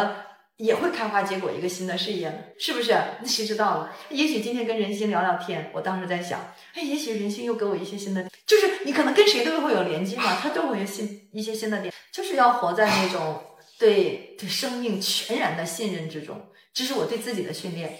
[0.63, 2.93] 也会开花结果一个新的事业呢，是不是？
[3.19, 3.91] 那谁知道了？
[4.08, 6.39] 也许今天跟人心聊聊天，我当时在想，
[6.73, 13.43] 哎，也许人心又给我一些新的，就是你可能跟谁都会有连接嘛，他都会有新一些新的点，就是要活在那种
[13.78, 16.41] 对对生命全然的信任之中。
[16.73, 17.93] 这是我对自己的训练，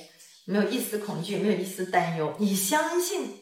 [0.46, 2.34] 没有一丝恐惧，没有一丝担忧。
[2.38, 3.42] 你相信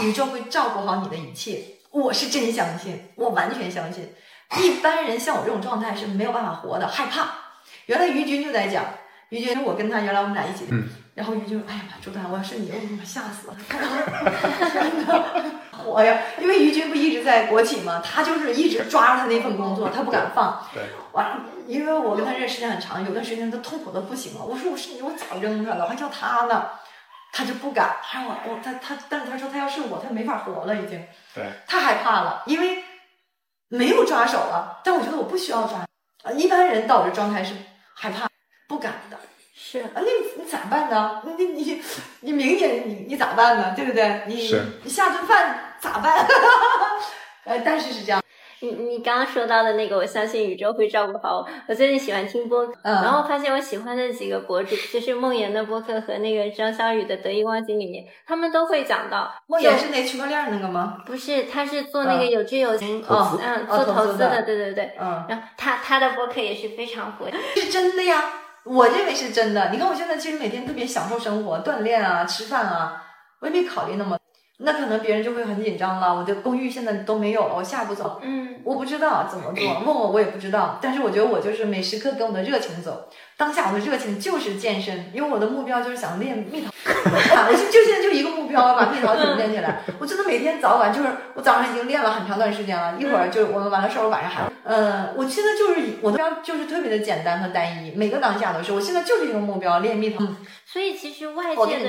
[0.00, 4.14] 宇宙会照顾好你的一切，我是真相信，我完全相信。
[4.62, 7.49] 一般人像我这种状态是没有办法活的，害怕。
[7.90, 8.84] 原来于军就在讲，
[9.30, 10.64] 于军我跟他原来我们俩一起，
[11.12, 15.44] 然后于军说：“哎呀妈，朱丹，我要是你，我他妈吓死了！”真的
[15.84, 20.64] 我呀，因为于军不一直在国企嘛，他就是一直抓着他那份工作，他不敢放。
[20.72, 24.44] 对，完了，因为我跟他认识时间很长，有段时间他痛苦的不行了。
[24.44, 26.70] 我说我是你，我早扔他了，我还叫他呢，
[27.32, 27.96] 他就不敢。
[28.04, 31.04] 他说我我他他，但是他说他要是我，他没法活了，已经。
[31.34, 32.84] 对，太害怕了，因为
[33.66, 34.80] 没有抓手了。
[34.84, 35.80] 但我觉得我不需要抓。
[36.22, 37.54] 啊，一般人到我这状态是
[38.00, 38.26] 害怕、
[38.66, 39.18] 不敢的。
[39.54, 40.08] 是啊，那你
[40.42, 41.20] 你咋办呢？
[41.36, 41.82] 你你你
[42.20, 43.74] 你明年你你咋办呢？
[43.76, 44.22] 对不对？
[44.26, 44.50] 你
[44.82, 46.26] 你下顿饭咋办？
[47.44, 48.22] 呃，但是是这样，
[48.62, 51.48] 你你刚刚说到的那个，我相信宇宙会照顾好我。
[51.66, 59.32] 我最近喜欢听播然后发现我喜欢的几个博主，就是梦妍的播客和那个张小雨的得意忘形里面，他们都会讲到。
[59.46, 61.02] 梦妍是那区块链那个吗？
[61.06, 64.92] 不是，他是做那个有知有行，做投投资的资的，对对对。
[65.00, 68.22] 嗯，然后他他的播客也是非常火，是真的呀，
[68.64, 69.70] 我认为是真的。
[69.70, 73.02] 你看我现在其实每天特别享受生活，锻炼啊，吃饭啊，
[73.40, 74.19] 我也没考虑那么。
[74.62, 76.14] 那可能别人就会很紧张了。
[76.14, 78.20] 我的公寓现在都没有了，我下一步走？
[78.22, 80.78] 嗯，我不知道怎么做， 问我我也不知道。
[80.80, 83.08] 但是我觉得我就是每时刻跟我的热情走。
[83.40, 86.70] 当下我的热情就是健身，因为我的目标就是想练蜜桃。
[86.84, 89.80] 我 就就现在就一个目标，把蜜桃怎么练起来。
[89.98, 98.72] 我真的每天早晚就是，我早上已经练了很长段时间了，一会儿就我们完了事儿，我晚上还，呃，我现在就是我的目标就是特别的简单和单一，每个当下都是。
[98.72, 100.22] 我现在就是一个目标，练蜜桃。
[100.66, 101.88] 所以其实外界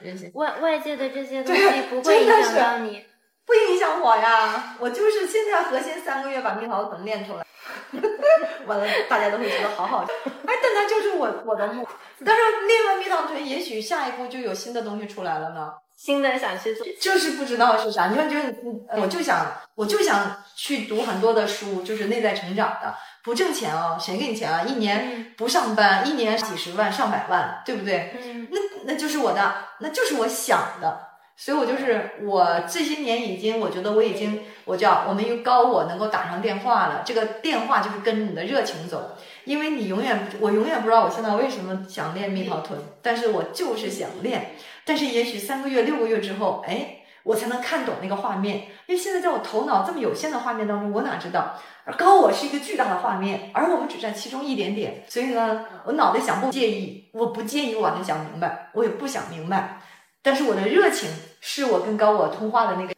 [0.00, 0.30] 这些。
[0.34, 3.02] 外外界的这些东西不会影响到你。
[3.44, 7.44] 不影响我呀，我就是现在核心三个月把蜜桃怎么练出来，
[8.66, 10.04] 完了大家都会觉得好好。
[10.46, 11.86] 哎，但它就是我我的目，
[12.24, 15.72] 但是练完蜜桃臀，也许下一步就有新的东西出来了呢。
[15.96, 18.54] 新的想去做，就是不知道是啥，你看，就是
[18.88, 24.62] 呃我就想，我就想去读很多的书，就是内在成长的，不挣钱啊，谁给你钱啊？
[24.62, 28.12] 一年不上班，一年几十万、上百万，对不对？
[28.24, 31.13] 嗯那那就是我的，那就是我想的。
[31.36, 37.02] 所以我就是我这些年已经，我觉得我已经，我叫我们用高我能够打上电话了。
[37.04, 44.52] 这个电话就是跟着你的热情走，因为你永远我永远不知道我现在为什么想练蜜桃臀，但是我就是想练。
[44.84, 48.68] 但是也许三个月、六个月之后，哎，我才能看懂那个画面。
[48.86, 51.58] 因为现在在我头脑这么有限的画面当中，我哪知道？
[51.84, 55.02] 而高我是一个巨大的画面，而我们只占其中一点点。
[55.08, 59.80] 所以呢，我脑袋想不介意，我不介意我把它想明白，我也不想明白。
[60.24, 61.10] 但是我的热情
[61.42, 62.94] 是我跟高我通话的那个，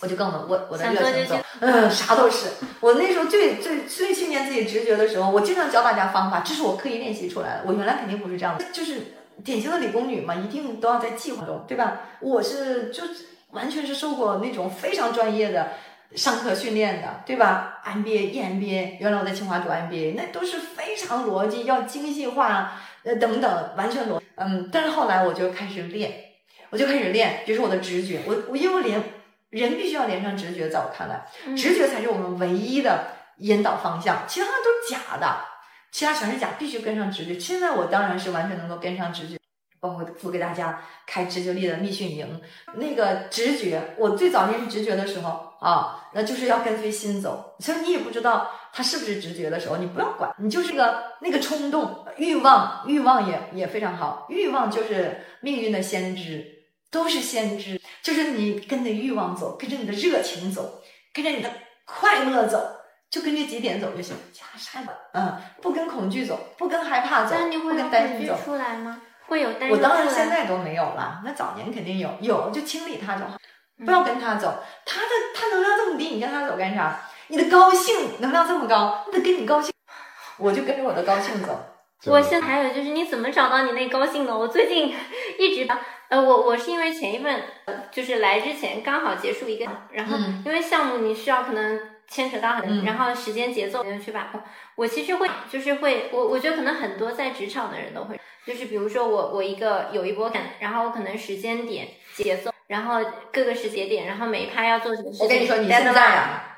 [0.00, 2.46] 我就更能我我的热情嗯，啥都是。
[2.80, 7.64] 我那时候最最最训练自己直觉的时候，我经常教大家方法，这是我刻意练习出来的。
[7.66, 9.14] 我原来肯定不是这样的，就是
[9.44, 12.00] 典型的理工女嘛，一定都要在计划中，对吧？
[12.20, 13.02] 我是就
[13.50, 15.72] 完全是受过那种非常专业的
[16.16, 22.72] 上课训练的，对吧？MBA、EMBA，原来我在清华读 MBA，那都是非常逻辑，要精细化，
[23.04, 24.70] 呃等等，完全逻，嗯。
[24.72, 26.29] 但是后来我就开始练。
[26.70, 29.02] 我就开始练，比如说我的直觉，我我因为连
[29.50, 33.08] 人必须要连上直觉，在我看来，嗯直觉才是我们唯一的
[33.38, 35.44] 引导方向，其他的都是假的，
[35.90, 37.38] 其他全是假，必须跟上直觉。
[37.38, 39.36] 现在我当然是完全能够跟上直觉，
[39.80, 42.40] 包括我给大家开直觉力的密训营，
[42.74, 56.59] 那个直觉，我最早练直觉的时候啊，那就是要跟随心走，所以你也不知道它是不是直觉的时候，你不要管，你就是个那个冲动、欲望，欲望也也非常好，欲望就是命运的先知。
[56.90, 60.82] 都是先知，就是你跟着欲望走，跟着你的热情走，
[61.12, 61.50] 跟着你的
[61.84, 62.60] 快乐走，
[63.10, 64.16] 就跟这几点走就行。
[64.32, 68.36] 其他啥也不，嗯，不跟恐惧走，不跟害怕走，你会有跟担心走。
[68.44, 69.00] 出来吗？
[69.26, 73.38] 会有担忧我当然现在都没有了，那早年肯定有，有就清理它就好。
[73.84, 74.62] 不要跟他走。
[74.84, 77.00] 他的他能量这么低，你跟他走干啥？
[77.28, 79.72] 你的高兴能量这么高，那跟你高兴，
[80.36, 81.69] 我就跟着我的高兴走。
[82.06, 84.36] 我现在还有就是你怎么找到你那高兴的？
[84.36, 84.94] 我最近
[85.38, 85.68] 一直
[86.08, 94.40] 呃，我我是因为前一份呃就是来之前刚好结束一个，然后嗯因为项目你需要可能牵扯到很，嗯然后时间节奏去把控。
[94.76, 103.00] 我其实会就是会我我觉得可能很多在职场的人都会，就是比如说我我一个有一波感，然后我可能时间点节奏，然后
[103.32, 105.24] 各个时节点，然后每一趴要做什么事情。
[105.24, 106.49] 我跟你说，你现在啊，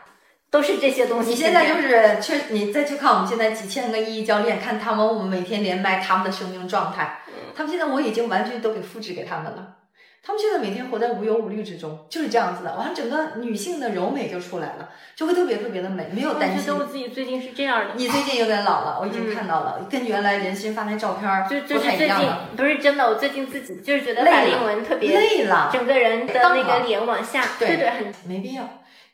[0.53, 1.31] 都是这些东西。
[1.31, 7.23] 你现在就是去，你再去看我们现在几千个一一教练，看他们我们每天连麦他们的生命状态，
[7.57, 9.77] 他们现在我已经完全都给复制给他们了。
[10.25, 12.73] 他们现在每天活在无忧无虑之中，就是这样子的。
[12.77, 16.79] 完了，整个女性的柔美就出来了，就会特别特别的美，没有我担心觉得。
[16.79, 17.95] 我自己最近是这样的。
[17.97, 22.51] 你最近有点老了，我已经看到了，跟原来人心发那照片儿就就不太一样了。
[22.57, 28.63] 不是真的，我最近自己就是觉得累法令纹特别累了，整个人的那个脸往下，对对对，很没必要，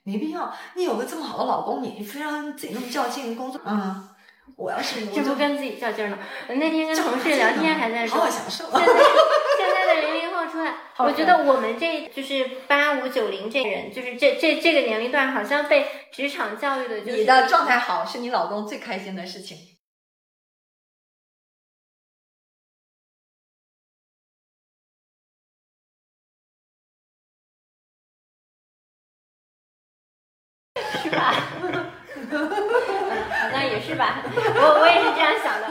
[0.09, 0.51] 没必要。
[0.75, 4.17] 你有个这么好的老公，你非让自己那么较劲工作，啊，
[4.57, 6.19] 我要是我这就不跟自己较劲儿呢。
[6.49, 8.65] 我那天跟同事聊天还在说好好，享受。
[8.71, 8.87] 现在
[9.59, 19.59] 现在的零零后出来，我觉得我们这就是八五九零这人，就是这这这个年龄段，好像被职场教育的就是你的状态好是你老公最开心的事情。
[31.03, 31.33] 是吧？
[33.41, 35.67] 好像也是吧，我我也是这样想的。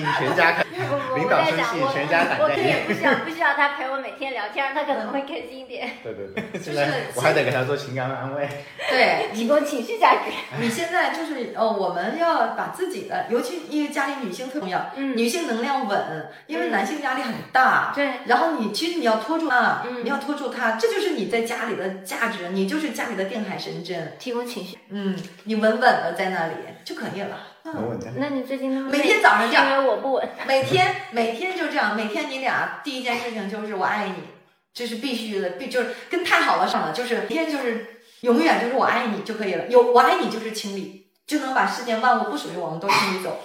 [0.00, 0.72] 全家开心。
[0.88, 8.48] 不不，领我在想，导生气我全家反我可以不需要不需要他陪我每天聊天，他可能会开心一点，对对对，现在我还得给他做情感安慰。
[8.90, 10.30] 对提供情绪价值。
[10.60, 17.92] 你现在就是呃，我们要把自己的，尤其因为家里女性特重要，嗯女性能量稳，因为男性压力很大。
[17.94, 24.16] 对，然后你其实你要拖住他，嗯你要拖住他，这就是你在家里的价值，你就是家里的定海神针。
[24.18, 24.78] 提供情绪。
[24.90, 27.36] 嗯，你稳稳的在那里就可以了。
[27.64, 28.10] 嗯，稳稳的。
[28.16, 30.28] 那你最近每天早上这样因为我不稳。
[30.46, 34.14] 每天每天就这样，每天你俩第一件事情就是我爱你，
[34.74, 43.40] 这是必须的，必就是跟太好了上了，就是每天就是永远就是我爱你就可以了，有我爱你就是清理，就能把世间万物不属于我们都清理走，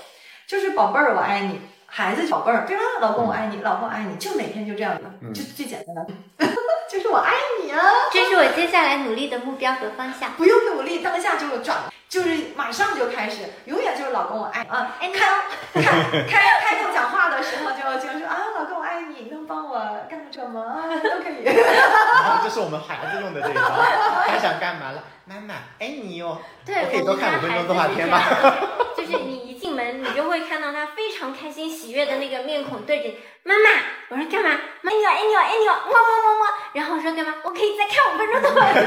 [0.48, 1.60] 就是宝贝儿我爱你，
[1.98, 2.84] 孩子宝贝儿对吧？
[3.02, 5.34] 老公我爱你，老公爱你，就每天就这样的，嗯。
[5.34, 6.14] 就最简单的，
[6.88, 7.34] 就是我爱
[7.64, 7.82] 你啊，
[8.14, 10.32] 这是我接下来努力的目标和方向。
[10.34, 11.76] 不用努力，当下就转，
[12.08, 15.26] 就是马上就开始，永远就是老公我爱你啊，哎，你开
[15.74, 15.82] 开
[16.30, 19.80] 开开口讲话的时候就就说啊，老公我爱你，能帮我
[20.10, 21.44] 干个什么啊都可以。
[21.44, 23.62] 然后这是我们孩子用的这一招，
[24.28, 25.04] 他想干嘛了？
[25.26, 26.38] 妈妈爱你哟。
[26.66, 28.24] 对，我可以多看五分钟动画片吗吗？？
[28.98, 33.70] 就是你一进门，你就会看到他非常开心喜悦的那个面孔对着你，妈妈，
[34.10, 34.50] 我说干嘛？
[34.82, 36.46] 妈，爱你哦，爱你哦，爱你哦，么么么么。
[36.74, 37.34] 然后我说干嘛？
[37.44, 38.78] 我可以再看五分钟动画片。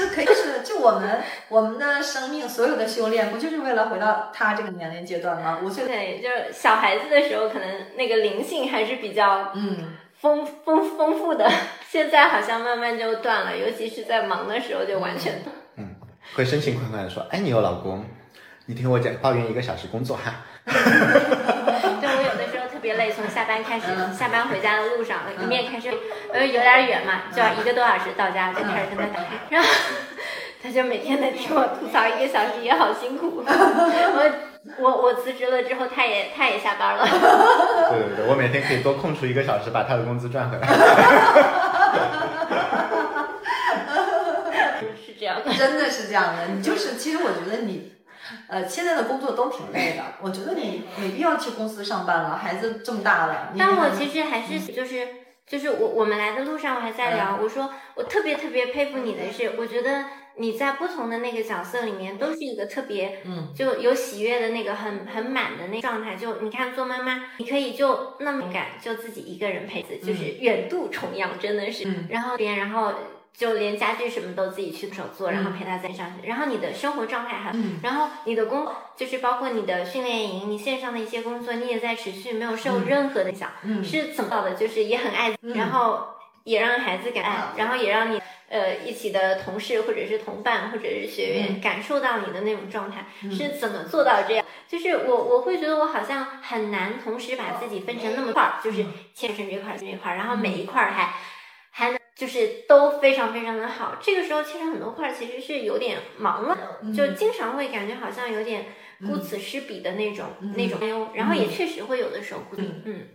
[0.00, 5.58] 其实可以，就是就我们我们的生命所有的修炼，不就是为了回到他这个年龄阶段吗？
[5.62, 11.50] 五岁，对，就是小孩子的时候，可能那个灵性还是比较嗯，丰丰丰富的，
[11.88, 15.54] 现在好像慢慢就断了，尤其是在忙的时候就完全断。
[16.34, 18.04] 会深情款款的说：“哎你有，老公。”
[18.66, 20.44] 你听我讲抱怨一个小时工作哈。
[22.80, 25.90] 别累，从下班开始，嗯下班回家的路上，一面开车，
[26.32, 29.68] 呃，有点远嘛，就要一个多小时到家，就开始跟他打，然后
[30.62, 33.44] 他就每天在听我吐槽一个小时，也好辛苦。
[33.48, 34.30] 我
[34.78, 37.06] 我我辞职了之后，他也他也下班了。
[37.90, 40.68] 对对对，我每天可以多空出一个小时，把他的工资赚回来。
[44.96, 45.52] 是这样的。
[45.54, 46.46] 真的是这样的。
[46.54, 47.92] 你就是，其实我觉得你，
[48.48, 50.02] 呃，现在的工作都挺累的。
[50.20, 53.52] 我觉得你没必要去公司上班了，孩子这么大了。
[53.58, 55.08] 但我其实还是就是
[55.46, 60.04] 就是我我们来的路上，我还在聊，我说我特别特别佩服你的是，我觉得
[60.36, 66.16] 你在不同的那个角色里面都是一个特别嗯就有喜悦的那个很很满的那个状态。
[66.16, 71.88] 就你看做妈妈，你可以就那么敢，就自己一个人陪子，就是远渡重洋，真的是。
[71.88, 72.94] 嗯然后别然后。
[73.36, 75.52] 就连家具什么都自己去手做，然后嗯。
[75.58, 77.80] 陪他在上学，然后你的生活状态还嗯。
[77.82, 78.66] 然后你的工
[78.96, 83.50] 就是包括你的训练营，你线上的一些工作，你也在持续，没有受任何的影响。
[83.62, 83.82] 嗯。
[83.82, 84.54] 是怎么到的？
[84.54, 85.54] 就是也很爱，嗯。
[85.54, 86.06] 然后
[86.44, 91.60] 也让孩子感爱，啊然后也让你呃一起的同事或者是同伴或者是学员、嗯。
[91.60, 93.32] 感受到你的那种状态，嗯。
[93.32, 94.44] 是怎么做到这样？
[94.68, 101.14] 就是我我会觉得我好像很难同时把自己分成那么块儿，就是切成这块儿这块儿，然后每一块儿还。
[102.20, 108.66] 就是都非常非常的好，这个时候其实很多块儿，其实是有点忙乱的，嗯就经常会感觉好像有点
[109.06, 113.08] 顾此失彼的那种、嗯那种，然后也确实会有的时候顾，嗯嗯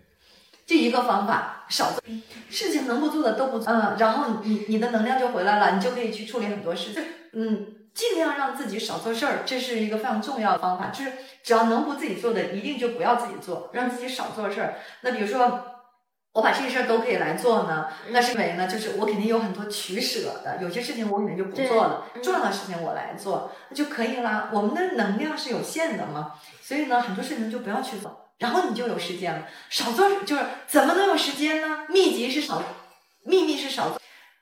[0.65, 2.01] 这一个方法，少做
[2.49, 7.03] 事情能不做的都不做，嗯，然后你你的能量就回来了，你就可以去处理很多事情，
[7.33, 11.11] 嗯，尽量让自己少做事儿，这是一个非常重要的方法，就是
[11.43, 14.79] 只要能不自己做的，一定就不要自己做，让自己少做事儿。
[15.01, 15.74] 那比如说。
[16.35, 24.49] 我把这些事儿都可以来做呢，那是因为呢，就是我肯定有很多取舍的，有些事情我可能就不做了，重要的事情我来做那就可以啦。
[24.51, 29.47] 我们的能量是有限的嘛，所以呢，很多事情就不要去做，然后你就有时间了。
[29.69, 31.85] 少做就是怎么能有时间呢？
[31.87, 32.61] 秘籍是少，
[33.23, 34.01] 秘密是少做，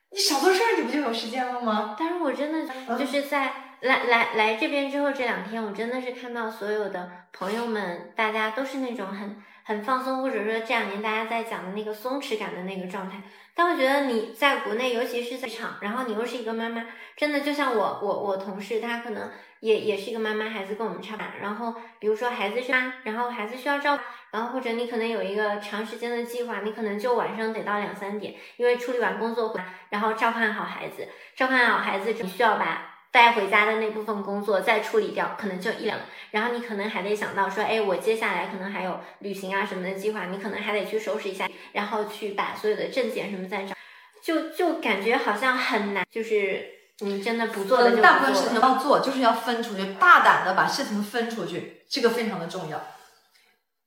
[0.09, 1.95] 你少做事儿，你不就有时间了吗？
[1.99, 9.37] 但是我真的就是在来来来这边之后这两天，我真的是看到所有的朋友们，大家都是那种很。
[9.63, 13.21] 很放松，或者说这两年大家在讲的那个松弛感的那个状态，
[13.55, 16.85] 但我觉得你在国内，尤其是在场，然后你又是一个妈妈，
[17.15, 21.27] 真的就像我我我同事，她可能也也是一个妈妈，孩子跟我们差不多。
[21.41, 32.92] 然后比如说孩子是妈，然后孩子需要照顾，然后或者你可能有一个长时间的计划，你可能就晚上得到两三点，因为处理完工作回来，然后照看好孩子，照看好孩子，你需要把。
[33.13, 35.99] 带回家的那部分工作再处理掉，可能就一两，
[36.31, 43.75] 然后你可能还得想到说，哎，我接下来可能还有旅行啊什么的计划，你可能还得去收拾一下，然后去把所有的证件什么再找，
[44.23, 46.65] 就就感觉好像很难，就是
[47.01, 52.81] 你真的不做的就大部分事情要做，就是要分出去，大胆的把事情分出去，这个非常的重要。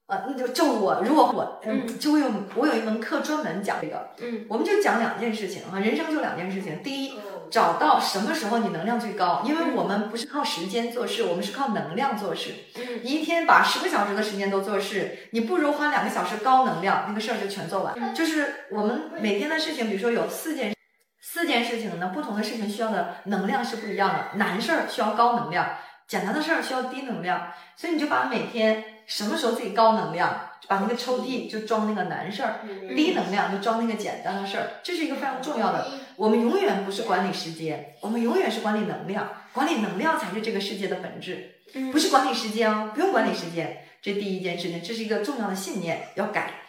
[0.06, 6.80] 呃，那就就我，如果我，嗯，就会有我有一门课专门讲这个，嗯，我们就讲两件事情啊，人生就两件事情。
[6.80, 7.18] 第一，
[7.50, 12.54] 找到什么时候你能量最高，因为我们不是靠时间做事，我们是靠能量做事。
[13.02, 18.14] 你，一天把十个小时的时间都做事，你不如花两个小时高能量，那个事儿就全做完。
[18.14, 20.74] 就是我们每天的事情，比如说有四件，
[21.20, 25.66] 四件事情呢，不同的事情需要的能量是不一样的，难事儿需要高能量，
[26.06, 28.84] 简单的事儿需要低能量，所以你就把每天。
[29.06, 32.50] 什么时候自己高能量，把那个抽屉就装那个难事儿；
[32.94, 34.80] 低能量就装那个简单的事儿。
[34.82, 35.92] 这是一个非常重要的。
[36.16, 39.28] 我们永远不是管理时间，我们永远是管理能量。
[39.52, 41.54] 管理能量才是这个世界的本质，
[41.90, 43.84] 不是管理时间哦，不用管理时间。
[44.02, 46.60] 这第一件事情，这是一个重要的信念，要改。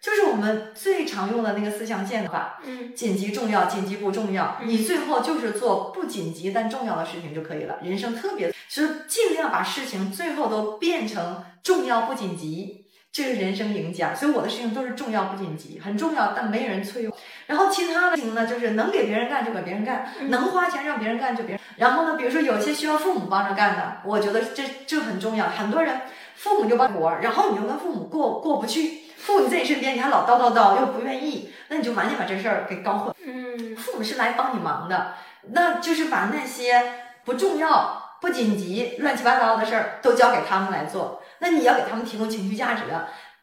[0.00, 2.58] 就是我们最常用的那个四象限的话，
[2.94, 4.58] 紧急重要，紧急不重要。
[4.64, 7.78] 你最后就是做不紧急但重要的事情就可以了。
[7.82, 12.77] 人生特别，就是尽量把事情最后都变成重要不紧急，
[13.12, 14.14] 这是人生赢家。
[14.14, 17.16] 所以我的事情都是重要不紧急，很重要但没人催我。
[17.46, 21.60] 然后其他的事情呢，就是能给别人干就给别人干，能花钱让别人干就别人。
[21.76, 25.46] 然后呢，比如说有些需要父母帮着干的，我觉得这这很重要。
[25.46, 26.00] 很多人
[26.34, 29.00] 父母就帮活，然后你又跟父母过过不去。
[29.16, 33.14] 父母在你身边，你还老叨叨叨，又不愿意，那你就完全把这事儿给搞混。
[33.26, 35.14] 嗯，父母是来帮你忙的，
[35.50, 36.80] 那就是把那些
[37.24, 41.20] 不重要、不紧急、乱七八糟的事儿都交给他们来做。
[41.40, 42.82] 那你要给他们提供情绪价值，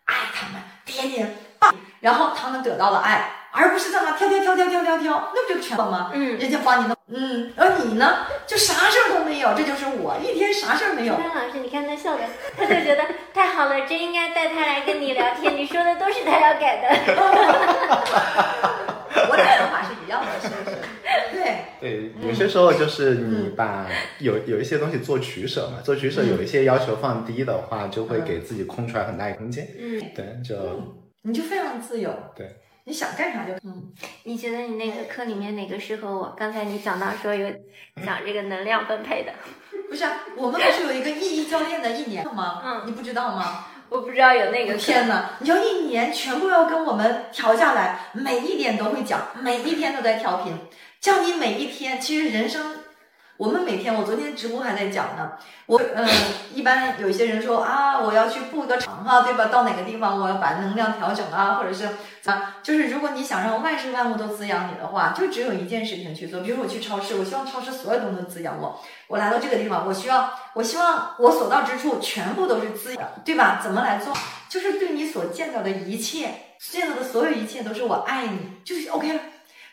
[0.06, 6.12] 爱他们，天天棒，然后他们得到了爱，而不是在那挑挑挑挑挑挑挑，那不就全了吗？
[6.14, 6.96] 嗯，人家帮你弄。
[7.08, 11.16] 嗯，而你呢，就啥事儿都没有，这就是我一天啥事儿没有。
[11.16, 12.24] 张老师，你看他笑的，
[12.58, 13.04] 他就觉得
[13.34, 15.56] 太好了，真应该带他来跟你聊天。
[15.56, 16.90] 你说的都是他要改的。
[19.28, 20.76] 我俩想法是一样的，是不是？
[21.32, 23.86] 对对，有些时候就是你把
[24.20, 29.68] 有有一些东西做取舍嘛，做取舍有一些要求放低的话，就会给自己空出来很大一空间。
[29.80, 30.56] 嗯，对，就
[31.22, 32.12] 你就非常自由。
[32.36, 32.50] 对。
[32.88, 33.92] 你想干啥就嗯，
[34.24, 36.36] 你觉得你那个课里面哪个适合我？
[36.38, 37.50] 刚才你讲到说有
[38.06, 39.34] 讲这个能量分配的，
[39.90, 40.06] 不是
[40.38, 42.62] 我们不是有一个意义教练的一年吗？
[42.64, 43.66] 嗯，你不知道吗？
[43.90, 44.76] 我不知道有那个。
[44.76, 45.32] 天哪！
[45.40, 50.56] 你要一年全部要跟我们调下来，每一点都会讲，每一天都在调频，
[51.00, 52.85] 叫你每一天，其实人生。
[53.38, 55.34] 我们每天，我昨天直播还在讲呢。
[55.66, 56.08] 我嗯，
[56.54, 59.48] 一般有些人说啊，我要去布一个场哈，对吧？
[59.48, 61.86] 到哪个地方我要把能量调整啊，或者是
[62.30, 66.40] 啊，就是如果你想让万事万物都滋养你的话，就只有一件事情去做。
[66.40, 68.80] 比如我去超市，我希望超市所有东西都滋养我。
[69.08, 73.60] 我来到这个地方，我需要，我希望我所到之处全部都是滋养，对吧？
[73.62, 74.14] 怎么来做？
[74.48, 76.30] 就是对你所见到的一切，
[76.60, 79.20] 见到的所有一切都是我爱你，就是 OK 了，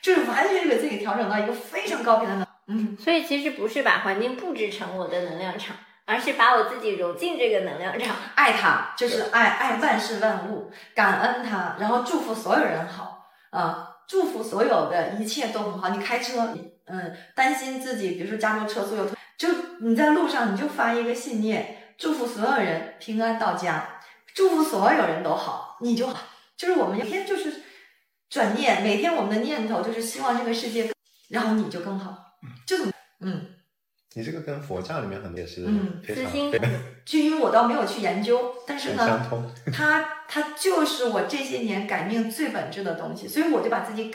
[0.01, 2.47] 就是完全给自己调整到一个非常高频的能。
[2.69, 15.89] 嗯，所以其实不是把环境布置成我的能量场，而是把我自己融进这个能量场，爱它，就是爱爱万事万物，感恩它，然后祝福所有人好啊，祝福所有的一切都很好。
[15.89, 16.57] 你开车，
[16.87, 19.07] 嗯，担心自己，比如说加州车速又，
[19.37, 19.49] 就
[19.81, 24.01] 你在路上你就发一个信念，祝福所有人平安到家，
[24.35, 26.17] 祝福所有人都好，你就好。
[26.57, 27.63] 就是我们每天就是
[28.31, 30.93] 转念，每天我们的念头就是希望这个世界，
[31.29, 32.32] 然后你就更好。
[32.67, 32.77] 就
[33.21, 33.47] 嗯，
[34.15, 36.61] 你这个跟佛教里面很多也是嗯非常私心对
[37.05, 39.51] 至于我倒没有去研究，但是呢，相通。
[39.73, 44.13] 它它就是我这些年改命最本质的东西，所以我就把自己，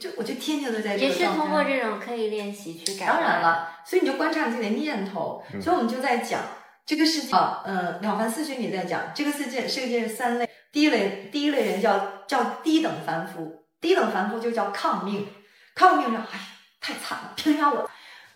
[0.00, 1.24] 就我就天天都在这也是。
[1.26, 3.06] 通过这种刻意练习去改。
[3.06, 5.42] 当然，了，所以你就观察你自己的念头。
[5.52, 6.40] 嗯所以我们就在讲
[6.84, 10.48] 这个世界啊，呃，《了凡四训》里在讲这个世界，世界是三类。
[10.70, 15.26] 第一类，第一类人叫叫低等凡夫，低等凡夫就叫抗命，
[15.74, 16.40] 抗命是，哎呀，
[16.80, 17.88] 太惨了，凭啥我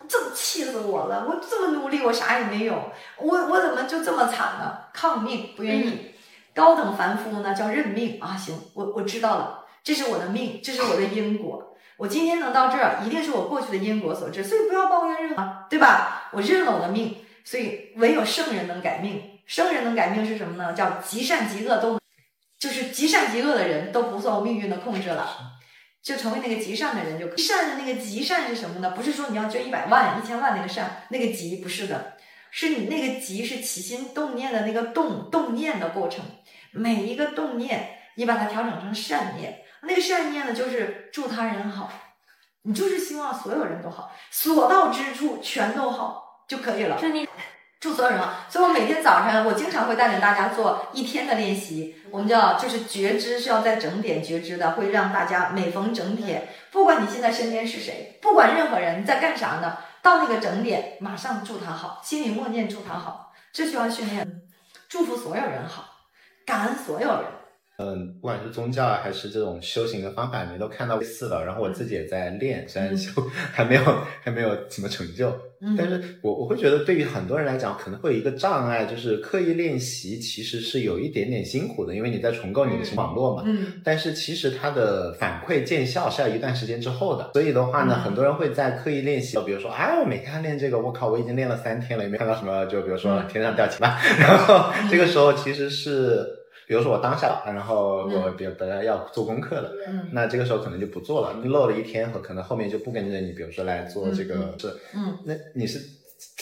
[0.07, 1.25] 这么气死我了？
[1.27, 4.77] 我这么努力，我啥也没有，我我怎么就这么惨呢？
[4.93, 6.13] 抗命，不愿意。
[6.53, 11.75] 高等凡夫呢叫认命啊，行，我我知道了，这是我的命，这是我的因果。
[11.97, 16.29] 我今天能到这儿，一定是我过去的因果所致，所以不要抱怨任何，对吧？
[16.31, 17.15] 我认了我的命，
[17.45, 19.39] 所以唯有圣人能改命。
[19.45, 20.73] 圣人能改命是什么呢？
[20.73, 21.99] 叫极善极恶都，
[22.59, 25.27] 就是极善极恶的人都不受命运的控制了，
[26.03, 27.41] 就成为那个极善的人就可以。
[27.41, 28.91] 善的那个极善是什么呢？
[28.91, 32.17] 不是说你要捐一百万、一千万那个善，那个极不是的，
[32.51, 36.23] 是你那个极是起心动念的那个动动念的过程，
[36.71, 41.91] 每一个动念你把它调整成善念，那个善念呢就是助他人好。
[42.65, 46.97] 你就是希望所有人都好，所到之处全都好就可以了。
[46.97, 47.27] 祝你
[47.83, 48.45] 祝所有人好。
[48.49, 51.93] 所以我每天早晨，我经常会带领大家做一天的练习。
[52.09, 64.41] 我们叫就是觉知是要在整点觉知的，会让大家每逢整点，不管你现在身边是谁，不管任何人在干啥呢，到那个整点马上祝他好，心里默念祝他好，这需要训练。
[64.87, 65.83] 祝福所有人好，
[66.45, 67.25] 感恩所有人。
[67.79, 71.43] 嗯，不管是宗教啊还是这种修行的方法，你都看到类似的。
[71.43, 73.09] 然后我自己也在练，虽然修
[73.51, 73.81] 还没有
[74.21, 75.75] 还没有什么成就，嗯。
[75.75, 83.43] 但是我我会觉得对于很多人来讲，可能会有一个障碍，就是刻意练习其实是有一点点辛苦的，因为你在重构你的网络嘛。
[83.45, 83.81] 嗯。
[83.83, 88.01] 但是其实它的反馈见效是要一段时间之后的，所以的话呢，嗯。
[88.03, 93.27] 很多人会在刻意练习，比如说，哎，我每天练这个，我靠，我已经练了三天了，也没看到什么，就比如说嗯。
[93.27, 96.23] 天上掉钱吧， 然后这个时候其实是，
[96.67, 105.79] 比如说我当下，然后我比如大家要做功课的，嗯那这个时候可能就不做了，你漏了一天和可能后面就不跟着你，比如说来做这个是，嗯，那你是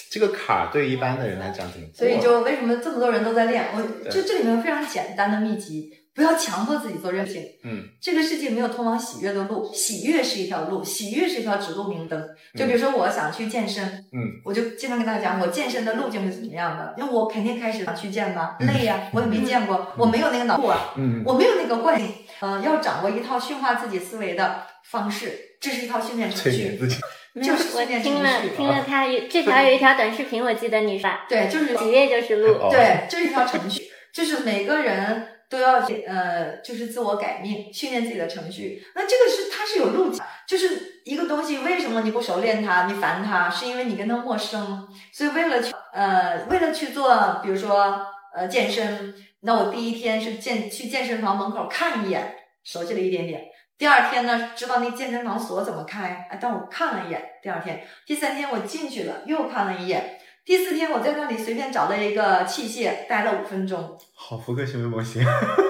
[0.09, 1.87] 这个坎儿对于一般的人来讲怎么？
[1.93, 3.65] 所以就为什么这么多人都在练？
[3.73, 7.43] 我对就这里面非常简单的秘籍，不要强迫自己做任何事情。
[7.63, 12.21] 嗯，这个世界没有通往喜悦的路，喜悦是一条路，喜悦是一条指路明灯。
[12.55, 25.31] 就比如说我想去健身，嗯，我就经常跟大家讲我健身的路径是怎么样的，因为我肯定开始想去健吧，嗯累呀、我也没见过，我没有那个脑部啊，嗯我没有那个惯性，呃，要掌握一套驯化自己思维的方式，
[25.61, 26.57] 这是一套训练程序。
[26.57, 26.97] 催眠自己，
[27.33, 32.53] 没有就是我训练程听了序听了他有这条有一条短视频，我记得你说对，就是喜悦就是路。
[32.55, 33.83] 哦对，这是一条程序，
[34.13, 38.81] 就是每个人都要呃，就是自我改命，训练自己的程序。
[38.95, 44.87] 那这个是它是有路径，就是一个东西，为什么你不熟练它，你烦它，是因为你跟它陌生。
[45.11, 52.33] 所以为了去呃，为了去做，比如说呃健身，那我第一天是健去健身房门口看一眼，
[52.63, 53.43] 熟悉了一点点。
[53.77, 57.21] 第二天呢，知道那健身房锁怎么开，哎，但我看了一眼。
[57.43, 60.20] 第二天，第三天我进去了，又看了一眼。
[60.43, 65.23] 第四天我在那里随便找了一个器械，待了五分钟，好福克行为模型，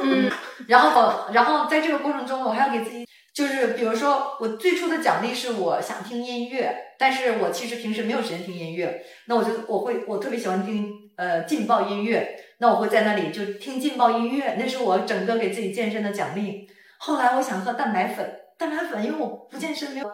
[0.04, 0.32] 嗯，
[0.68, 16.66] 然后，然后在这个过程中，我还要给自己，就是比如说，我最初的奖励是我想听音乐，但是我其实平时没有时间听音乐，那我就我会我特别喜欢听呃劲爆音乐，那我会在那里就听劲爆音乐，那是我整个给自己健身的奖励。
[16.98, 20.12] 后来我想喝蛋白粉，蛋白粉因为我不健身没有，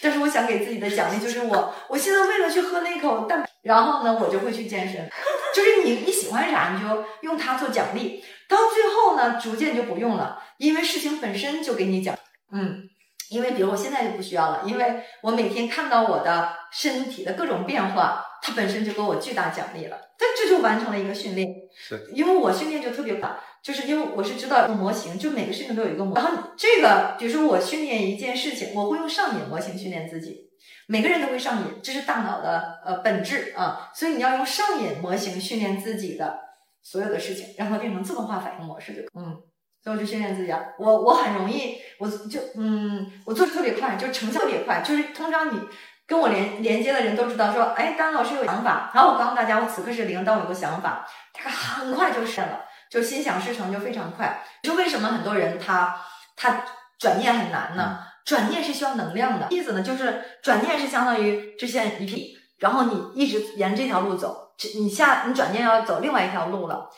[0.00, 5.08] 但是我想给自己的奖励就是我我现在为了去喝那口蛋白，然后呢我就会去健身，
[5.54, 8.22] 就是你你喜欢啥你就用它做奖励。
[8.48, 12.16] 到最后呢，逐渐就不用了，因为事情本身就给你奖，
[12.50, 12.88] 嗯，
[13.28, 21.46] 因为比如我现在就不需要了，因为我每天看到我的身体的各种变化，它本身就给我巨大奖励了，但这就完成了一个训练，
[21.76, 22.08] 是。
[22.14, 30.48] 因为我训练就特别快，就是因为我是知道一个模型，就每个事情都有一个模，然后这个比如说我训练一件事情，我会用上瘾模型训练自己。
[30.86, 36.38] 每个人都会上瘾，这是大脑的呃本质啊，所以你要用上瘾模型训练自己的
[36.82, 39.36] 所有的事情，让它变成自动化反应模式就嗯，
[39.84, 45.60] 所以我就训练自己啊，我我很容易，我就嗯，我做的特别快，就成效特别快，就是通常你
[46.06, 54.42] 跟我连连接的人都知道说，哎，丹老师有想法，然后我告诉大家我此刻是零，但我有个想法，他很快就实现了，就心想事成就非常快。
[54.62, 55.96] 就为什么很多人他
[56.36, 56.64] 他
[56.98, 57.98] 转念很难呢？
[58.24, 66.90] 转念是需要能量的，意思呢就是转念是相当于直线一匹，然后你一直沿这条路走，这你下你转念要走另外一条路了，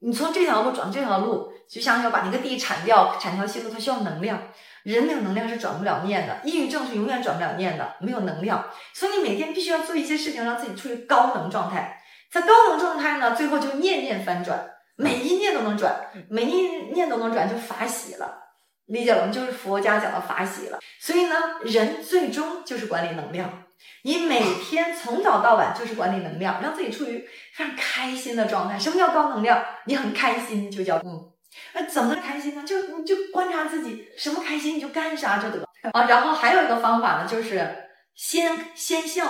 [0.00, 4.40] 你从这条路转这条路，就像要把那个地铲掉，铲条新路，它需要能量。
[4.84, 8.64] 人没有能量是转不了念的，抑郁症是永远转不了念的，没有能量。
[8.94, 12.00] 所以你每天必须要做一些事情，让自己处于高能状态。
[12.30, 14.64] 在高能状态呢，最后就念念翻转，
[14.96, 15.94] 每一念都能转，
[16.28, 18.42] 每一念都能转，就法喜了。
[18.86, 19.32] 理解了吗？
[19.32, 20.78] 就是佛家讲的法喜了。
[21.00, 21.34] 所以呢，
[21.64, 23.64] 人最终就是管理能量。
[24.02, 28.78] 你每天从早到晚就是管理能量，让自己处于非常开心的状态。
[28.78, 29.62] 什么叫高能量？
[29.86, 31.32] 你很开心就叫嗯。
[31.72, 32.62] 那怎么开心呢？
[32.64, 36.06] 就你就观察自己什么开心你就干啥就得啊。
[36.06, 39.26] 然后还有一个方法呢，就是先先笑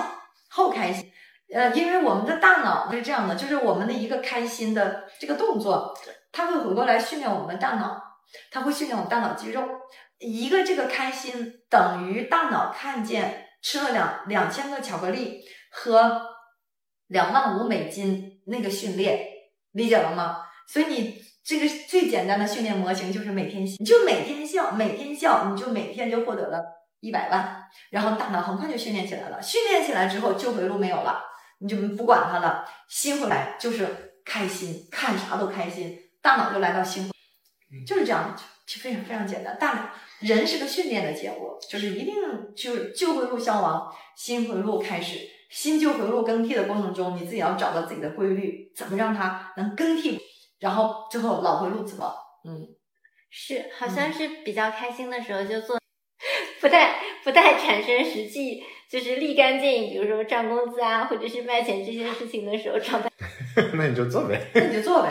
[0.49, 1.11] 后开心。
[1.53, 5.97] 呃，因为我们的大脑是这样的，就是我们的一个开心的这个动作，
[6.33, 8.01] 它会回过来训练我们的大脑，
[8.51, 9.63] 它会训练我们大脑肌肉。
[10.19, 16.23] 一个这个开心等于大脑看见吃了两两千个巧克力和
[17.09, 19.21] 两万五美金那个训练，
[19.73, 20.47] 理解了吗？
[20.69, 21.27] 所以你。
[21.49, 26.61] 这个最简单的训练模型就是每天你就每天笑，每天笑，你就每天就获得了
[26.99, 29.41] 一百万，然后大脑很快就训练起来了。
[29.41, 31.23] 训练起来之后，旧回路没有了，
[31.59, 37.11] 你就不管它了，新回来就是开心，看啥都开心，大脑就来到新，
[37.87, 38.37] 就是这样，
[38.67, 39.57] 就非常非常简单。
[39.59, 39.91] 大脑
[40.21, 42.15] 人是个训练的结果，就是一定
[42.55, 50.21] 就是旧回路消亡，新回路开始，新旧回路更替的过程中，你自己要找到自己的规律，怎么让它能更替。
[50.59, 52.67] 然后最后老回路怎么，嗯，
[53.29, 55.79] 是，好像是比较开心的时候就做，
[56.61, 63.11] 不太不太产生实际就是立竿见影，比如说涨工资啊，或者是卖钱这些事情的时候涨的。
[63.75, 65.11] 那你就做呗，那你就做呗，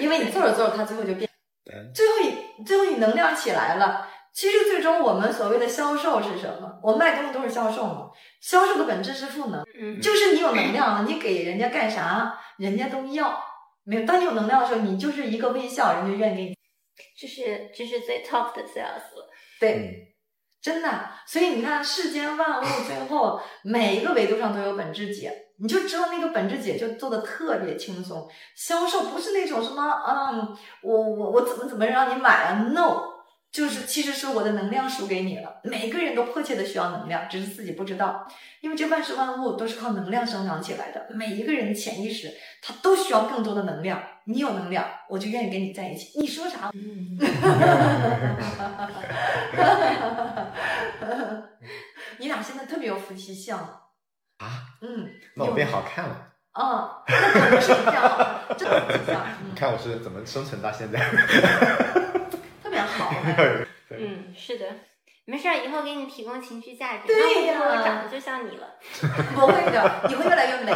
[0.00, 1.28] 因为你做着做着，它最后就变。
[1.94, 6.78] 最后你最后你能量起来了，其实最终我们所谓的销售是什么？
[6.82, 8.10] 我卖东西都是销售嘛，
[8.40, 13.42] 销售的本质是赋能，嗯，就是你有能量了，你给人家干啥，人家都要。
[13.84, 16.56] 没有，当你有能量的时候，你就是一个微笑，人家愿意给你。
[17.18, 19.28] 这是这是最 top 的 sales 了。
[19.58, 20.11] 对，
[20.62, 20.88] 真的。
[21.26, 28.26] 所以你看，世间万物 最后每一个维度上都有本质解，你就知道那个本质解就做的特别轻松。
[28.54, 33.10] 销售不是那种什么，嗯，我我我怎么怎么让你买啊？No。
[33.52, 38.26] 就是其实是我的能量输给你了，每个人都迫切的需要能量，只是自己不知道，
[38.62, 42.32] 因为这万事万物都是靠能量生长起来的，每一个人的潜意识
[42.62, 46.18] 他都需要更多的能量，你有能量，我就愿意跟你在一起。
[46.18, 46.72] 你说啥？
[52.18, 53.58] 你俩现在特别有夫妻相
[54.38, 54.62] 啊？
[54.82, 56.28] 嗯，那我变好看了。
[56.54, 59.24] 嗯，那可能是这样，真的夫妻相。
[59.48, 60.98] 你 看我是怎么生存到现在？
[62.62, 63.10] 特别好，
[63.90, 64.66] 嗯，是的，
[65.24, 67.06] 没事儿，以后给你提供情绪价值。
[67.06, 68.66] 对呀，我长得就像你了。
[69.34, 70.72] 不会的，你会越来越美。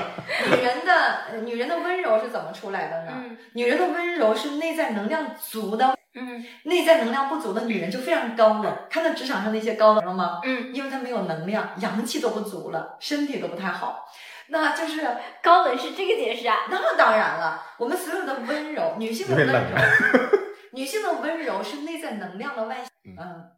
[0.48, 3.12] 女人的女人的温柔是怎么出来的呢？
[3.52, 5.95] 女人的温柔是内在能量足的。
[6.18, 8.76] 嗯，内在能量不足的女人就非常高冷。
[8.88, 10.40] 看到职场上那些高冷了吗？
[10.44, 14.06] 嗯，因为她没有能量，阳气都不足了，身体都不太好。
[14.48, 15.06] 那就是
[15.42, 16.66] 高冷是这个解释啊？
[16.70, 19.76] 那当然了，我们所有的温柔，女性的温柔。
[20.72, 22.88] 女性的温柔是内在能量的外显。
[23.18, 23.50] 嗯，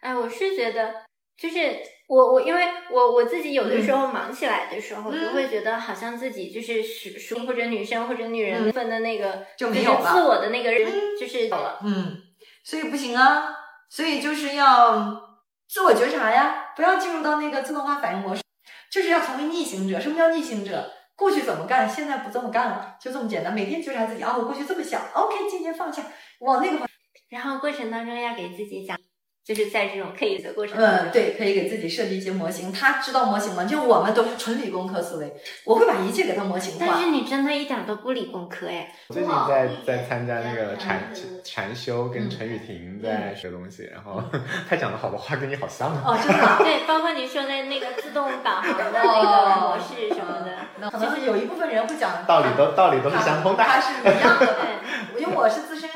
[0.00, 0.92] 哎，我是觉得，
[1.36, 1.58] 就是
[2.06, 11.80] 我我，因为我我自己有的时候忙起来的时候，就会觉得好像自己就是属或者女生或者女人分的那个，就没有自我的那个人，就是有了。
[11.82, 12.16] 嗯，
[12.62, 13.48] 所以不行啊，
[13.88, 15.22] 所以就是要
[15.68, 18.42] 自我觉察呀，不要进入到那个自动化反应模式，
[18.90, 19.98] 就是要成为逆行者。
[19.98, 20.90] 什么叫逆行者？
[21.16, 23.54] 过去怎么干，现在不这么干了，就这么简单。
[23.54, 26.02] 每天觉察自己啊，我过去这么想，OK，今天放下。
[26.40, 26.88] 往那个方，
[27.28, 28.98] 然后过程当中要给自己讲，
[29.44, 30.78] 就是在这种可以的过程。
[30.78, 32.72] 嗯，对，可以给自己设计一些模型。
[32.72, 33.64] 他知道模型吗？
[33.64, 35.34] 就我们都是纯理工科思维，
[35.64, 36.86] 我会把一切给他模型化。
[36.88, 38.90] 但是你真的一点都不理工科哎。
[39.10, 41.12] 最近在在参加那个禅
[41.44, 44.22] 禅修，跟陈雨婷在学东西，然后
[44.66, 46.56] 他讲的好多话跟你好像哦，真的。
[46.64, 54.46] 对，包括你说的那个自动导航的那个模式什么的，可能有一部分人会讲道理都道理都是相通的，它是一样的。
[55.12, 55.90] 对，因为我是自身。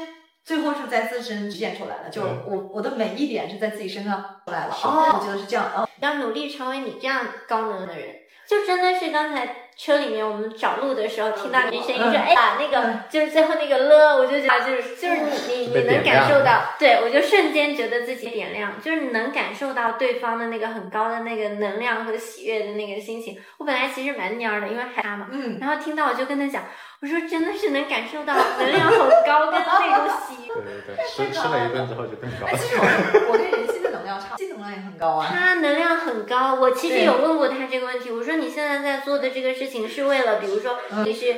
[0.49, 4.73] 最后是在自身实现出来的，就我我的每一点是在自己身上出来了。
[4.73, 5.67] 哦，我觉得是这样。
[5.67, 15.16] 啊，要努力成为你这样高能的人，就真的是刚才车里面我们找路的时候听到你声音说，哎呀，那个就是最后那个了，我就觉得就是就是
[15.49, 23.39] 你你你能感受到，对我就瞬间觉得自己点亮，就是你能感受到对方的那个很高的那个能量和喜悦的那个心情。
[23.59, 26.64] 我本来其实蛮蔫的，因为害怕嘛，嗯，然后听到我就跟他讲。
[27.01, 32.49] 我说真的是能感受到能量很高跟那种喜， 对对对，吃吃了一顿之后就更高。
[32.57, 33.78] 其实我我对人心
[34.09, 35.29] 的能量差，心能量也很高啊。
[35.31, 38.11] 他能量很高，我其实有问过他这个问题。
[38.11, 41.37] 我说你现在在做的这个事情是为了，比如说你是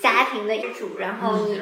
[0.00, 1.60] 家庭的一主，然后你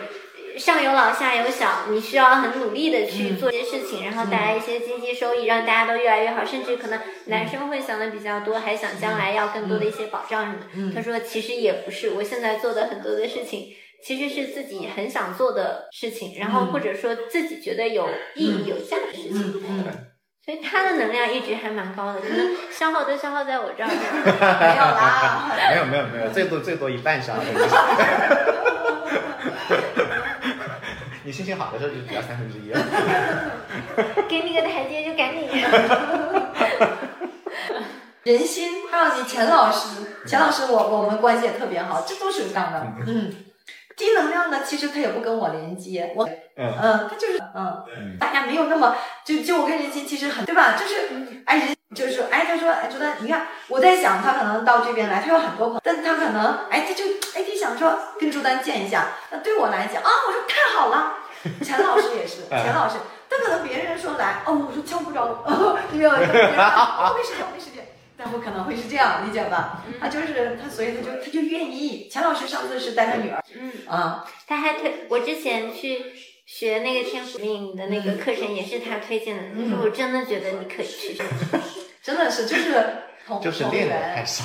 [0.59, 6.45] 上有老下有小，你需要很努力的去做一些事情，然后带来一些经济收益，让大家都越来越好。
[6.45, 10.93] 甚至可能男生会想的比较多，还想将来要更多的一些保障什么。
[10.95, 13.69] 他说其实也不是，我现在做的很多的事情。
[14.03, 19.63] 其实是自己很想做的事情，然后或者说自己觉得有意义、有价值的事情。
[20.51, 23.87] 所以他的能量一直还蛮高的，可能消耗都消耗在我这儿。
[23.89, 23.95] 没
[24.75, 27.41] 有啦，没有没有没有，最多最多一半消耗。
[31.23, 32.81] 你心情好的时候就只要三分之一了。
[34.29, 35.49] 给你个台阶就赶紧。
[38.25, 43.33] 人心，还有你钱老师，钱老师我我们关系也特别好，这都是这样的，嗯。
[44.01, 46.27] 低能量呢，其实他也不跟我连接，我，
[46.57, 48.97] 嗯，他就是，嗯，大家没有那么，
[49.27, 50.73] 就就我跟人心其实很，对吧？
[50.73, 61.17] 就是，哎，人就是说，哎，他说，哎，朱丹你看，我在想，他可能到这边来，他有很多朋友，但他可能，哎，他就，哎，他想说跟朱丹见一下，那对我来讲，啊，我说太好了，
[61.63, 62.97] 钱老师也是，钱老师，
[63.29, 66.33] 但可能别人说来，哦，我说敲不着， 哦没有，没时
[67.37, 67.85] 间，没时间。
[68.23, 69.83] 但我可能会是这样理解吧？
[69.99, 72.07] 他就是他，所以他就他就愿意。
[72.09, 76.05] 钱老师上次是带他女儿，嗯啊，他还推我之前去
[76.45, 79.43] 学那个天赋命的那个课程，也是他推荐的。
[79.57, 81.17] 他说我真的觉得你可以去，
[82.03, 82.85] 真的是就是
[83.41, 84.45] 就是练的太少，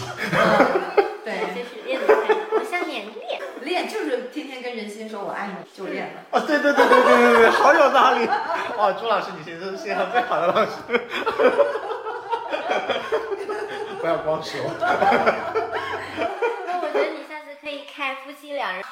[1.25, 6.21] 对，就是练的太少，我像练练练就是天天跟人心说我爱你就练了。
[6.31, 8.25] 哦，对对对对对对对，好有道理。
[8.77, 10.71] 哇，朱老师，你其实是世界上最好的老师。
[14.05, 14.59] 不要光说。
[16.67, 18.83] 那我觉得你下次可以开夫妻两人，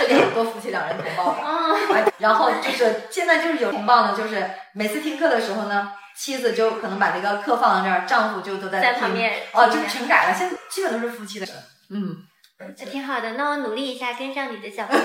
[0.00, 1.30] 这里很多夫妻两人同报。
[1.30, 1.76] 啊。
[2.18, 9.32] 然后就是现在就是有同报呢，就是每次听课的时候呢，妻子就可能把那个课放在这儿，丈夫就都在旁边。
[9.52, 11.46] 哦，就是全改了，现在基本都是夫妻的。
[11.90, 12.16] 嗯，
[12.58, 13.34] 那挺好的。
[13.34, 14.96] 那我努力一下，跟上你的脚步。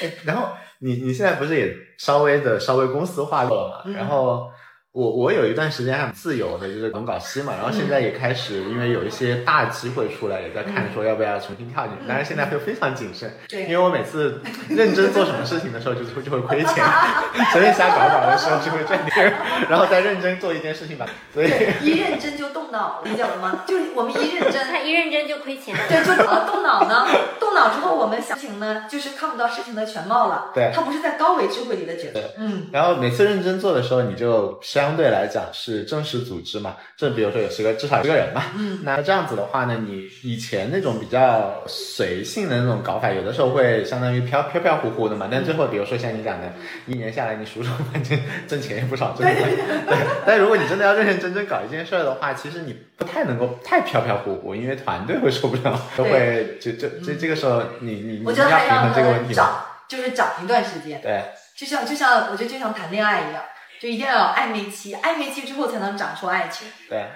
[0.24, 3.92] 然后你你现在不是也稍微的稍微公司化过了嘛？
[3.94, 4.50] 然后。
[4.94, 16.84] 我我有一段时间很自由的，就是总稿西嘛，然后现在也开始，因为有一些大机会出来，也在看说要不要重新跳进去，但是现在会非常谨慎，对，因为我每次认真做什么事情的时候，就会就会亏钱，
[17.50, 19.34] 随便瞎搞搞的时候就会赚点，
[19.68, 21.50] 然后再认真做一件事情吧，所以
[21.82, 23.64] 一认真就动脑，理解了吗？
[23.66, 27.04] 就是我们一认真， 他一认真就亏钱，对，就动脑呢，
[27.40, 38.42] 动脑之后我们想事情呢，就是看不到事情的全貌了，对，他不是在高维智慧里的角色，嗯，然后每次认真做的时候，你就相对来讲是正式组织嘛，这比如说有十个，至少十个人嘛。
[38.54, 45.26] 嗯，那这样子的话呢，你以前那种比较随性的那种搞法，有的时候会相当于飘飘飘忽忽的嘛。
[45.30, 46.52] 但最后，比如说像你讲的，
[46.86, 49.34] 一年下来你数数，反正挣钱也不少，挣的。
[49.34, 49.96] 对。
[50.26, 61.00] 但如果你真的要认认真真搞一件事儿的话，其实你不太能够太飘飘忽忽，因为团队会受不了，都会就就这这个时候你你你要平衡这个问题找就是找一段时间。
[61.00, 61.22] 对。
[61.56, 63.42] 就像就像我觉得就像谈恋爱一样。
[63.80, 66.66] 就一定要有暧昧期，暧昧期之后才能长出爱情。
[66.88, 67.06] 对，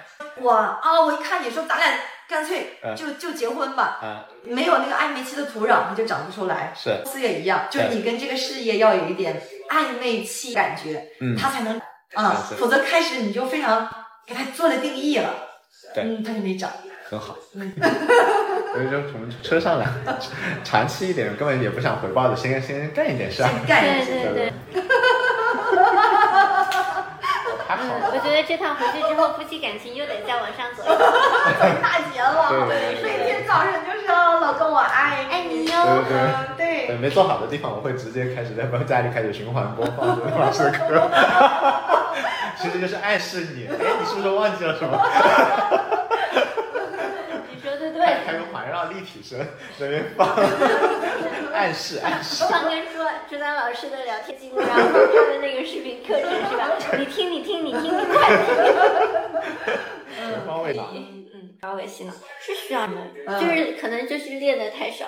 [0.41, 1.87] 我啊，我一看你说咱俩
[2.27, 6.73] 干脆就就结婚吧，没有那个暧昧期的土壤，它就长不出来。
[6.75, 11.79] 是，公司也一样，就是你跟这个事业要有一点暧昧期感觉，嗯，他才能
[12.13, 13.89] 啊，否则开始你就非常
[14.27, 15.33] 给他做了定义了，
[15.95, 16.71] 对，嗯，他就没长。
[17.09, 17.63] 很好，所
[18.83, 19.87] 以就从车上来，
[20.63, 24.83] 长期一点，根本也不想回报的，先先干一点事儿，干一点， 对对对。
[27.71, 30.87] 我觉得这趟回去之后，夫妻感情又得再往上走一，
[31.81, 32.65] 大截了。
[33.03, 36.03] 每天早上就是老公我爱爱你哟。
[36.57, 41.09] 对对，没做好的地方，我会直接开始在家里开始循环播放这老师的歌。
[42.59, 44.99] 其实就是暗示你，哎，你是不是忘记了什么？
[48.29, 49.39] 还有环绕立体声
[49.79, 50.27] 在那边放，
[51.51, 52.45] 暗示暗示。
[52.47, 56.69] 刚刚说朱丹老师的聊天记录，然后他的那个视频课程是吧？
[56.99, 58.45] 你听你听你听，你快听。
[60.15, 60.81] 全 方位的。
[60.93, 65.07] 嗯嗯，高维洗脑是需要的，就是可能就是练的太少。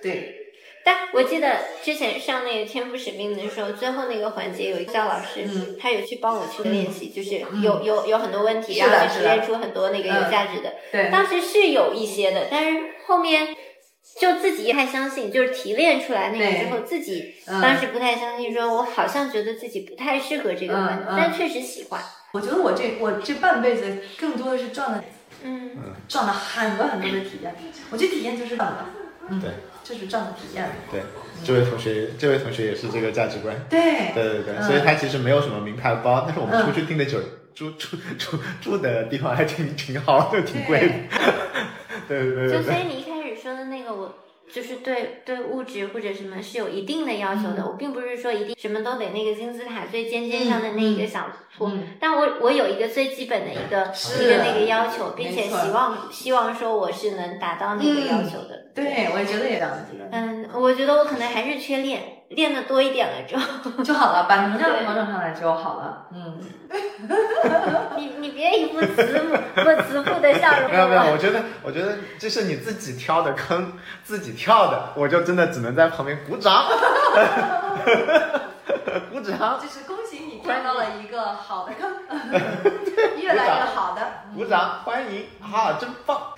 [0.00, 0.39] 对。
[0.82, 10.74] 但我记得之前上那个天赋使命的时候，最后那个环节有一个教老师，他有去帮我去练习，就是有有有很多问题，然后提炼出很多那个有价值的。
[10.90, 13.54] 对，当时是有一些的，但是后面
[14.18, 22.00] 就自己太相信，就是提炼出来那个之后，自己当时不太相信，说我好像觉得自己不太适合这个环境，但确实喜欢。
[22.32, 25.04] 我觉得我这我这半辈子更多的是赚了，
[25.42, 25.72] 嗯，
[26.08, 27.54] 赚了很多很多的体验。
[27.90, 28.86] 我觉得体验就是赚的，
[29.28, 29.50] 嗯，对。
[29.90, 30.70] 就是这样的体验。
[30.90, 31.02] 对，
[31.44, 33.54] 这位同学，这位同学也是这个价值观。
[33.68, 37.18] 对，对对对，所以他其实没有什么名牌包，但是我们出去订的酒，
[37.54, 40.94] 住住住住的地方还挺挺好的，挺贵的。
[42.06, 43.09] 对对 对。
[44.52, 47.62] 就是对对物质或者什么是有一定的要求的。
[47.62, 58.70] 嗯我并不是说一定什么都得那个金字塔最尖尖上的那一个小坡，嗯但我我有一个最基本的一个是一个那个要求，并且希望希望说我是能达到那个要求的。
[58.74, 63.44] 对，我也觉得也这样子嗯，我觉得我可能还是缺练，练的多一点了之后，
[63.82, 66.06] 就好了，把能量调整上来就好了。
[66.12, 66.38] 嗯，
[67.98, 70.70] 你你别一副慈母不慈父的笑容。
[70.70, 73.72] 没有没有，我觉得我觉得这是你自己挑的坑，
[74.04, 76.66] 自己跳的，我就真的只能在旁边鼓掌，
[79.10, 81.90] 鼓掌，就是恭喜你跳到了一个好的坑，
[83.20, 84.02] 越来越好的，
[84.36, 85.26] 鼓掌，欢迎。
[85.42, 86.32] 啊，真棒！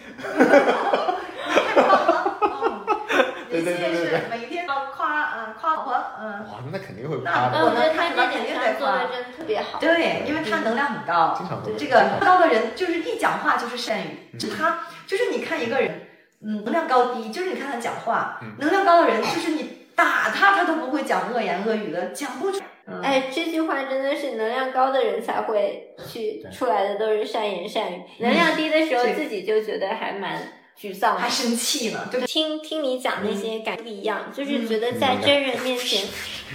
[3.52, 3.60] 太棒了。
[3.60, 4.20] 嗯，对对对对对。
[4.20, 6.46] 是每天要夸嗯夸老婆嗯。
[6.48, 9.78] 哇，那肯定会那夸的，我觉得他这点上做的真的特别好。
[9.78, 11.72] 对，因为他能量很高，经常会。
[11.76, 16.06] 这个高的人就是一讲话就是善语，就他就是你看一个人，
[16.42, 22.60] 嗯，能量高低，就是你看他讲话，能量高的人就是你打他，他都不会讲恶言恶语的，讲不出。
[22.84, 28.02] 嗯，哎，这句话真的是能量高的人才会去出来的，都是善言善语。
[28.18, 30.36] 能量低的时候，对自己就觉得还蛮
[30.82, 31.20] 沮丧的。
[31.20, 32.30] 还生气呢，对不对？
[32.32, 36.04] 听听你讲那些感不一样，嗯就是觉得在真人面前，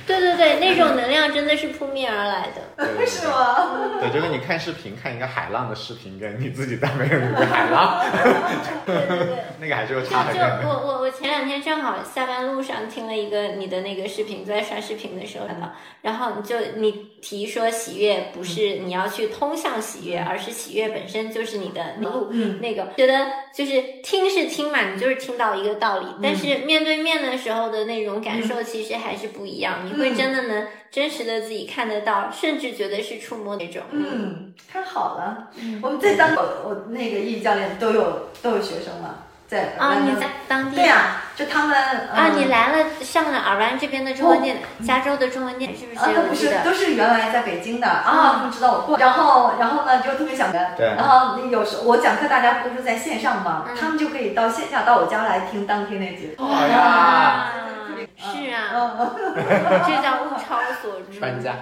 [0.06, 2.62] 对对对， 那种能量真的是扑面而来的。
[2.76, 4.00] 对对对是吗？
[4.02, 8.04] 对，就跟你看视频，看一个海浪的视频，跟你自己在没有一个海浪，
[8.86, 9.38] 对对对。
[9.60, 10.68] 那个还是有就差很就远的。
[10.68, 15.72] 我我我前两天正好下班路上听了一个你的那个视频，在刷视频的时候看到，
[16.02, 22.28] 然后你就你提说喜悦不是你要去通向喜悦，而是喜悦本身就是你的路。
[22.32, 33.82] 嗯那个觉得就是听是听嘛，你就是听到一个道理，但是面对面的时候的那种感受其实还是不一样，你会真的能真实的自己看得到，甚至觉得是触摸那种。
[33.92, 35.50] 嗯，太好了。
[35.82, 46.00] 我们这三我我那个艺教练都有都有学生嘛，在啊，你在当地对呀、就他们啊，嗯你来了，上了尔湾这边的中文店，加州的中文店是不是？
[46.00, 46.24] 啊。
[46.28, 56.36] 不是都是原来在北京的啊，他们知道我过，然后然后呢就特别想跟，对然后那有时我讲课大家不是在线上嘛，嗯他们就可以到线下到我家来听当天那节。
[56.38, 57.48] 好呀，
[58.16, 59.16] 是啊，嗯，
[59.86, 61.20] 这叫物超所值。
[61.20, 61.56] 搬家，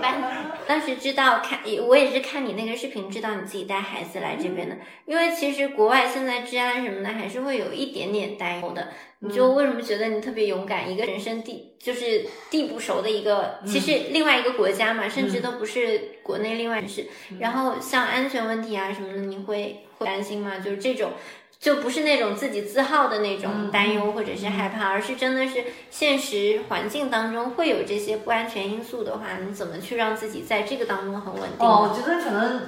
[0.00, 0.22] 班
[0.66, 4.76] 当时知道看，我也是看你那个视频，知道你自己带孩子来这边的。
[5.06, 8.88] 因为其实国外现在治安什么的，还是会有一点点担忧的。
[9.20, 10.90] 你就为什么觉得你特别勇敢？
[10.90, 17.06] 一个人生地就是地不熟的一个，其实另外一个国家嘛，甚至都不是国内另外城市。
[17.40, 20.58] 然后像安全问题啊什么的，你会会担心吗？
[20.58, 21.12] 就是这种。
[21.60, 31.66] 就不是那种自己自耗的那种担忧或者是害怕，而是真的是现实环境当中会有这些不安全因素的话，你怎么去让自己在这个当中很稳定？
[31.66, 32.62] 哦，我觉得可能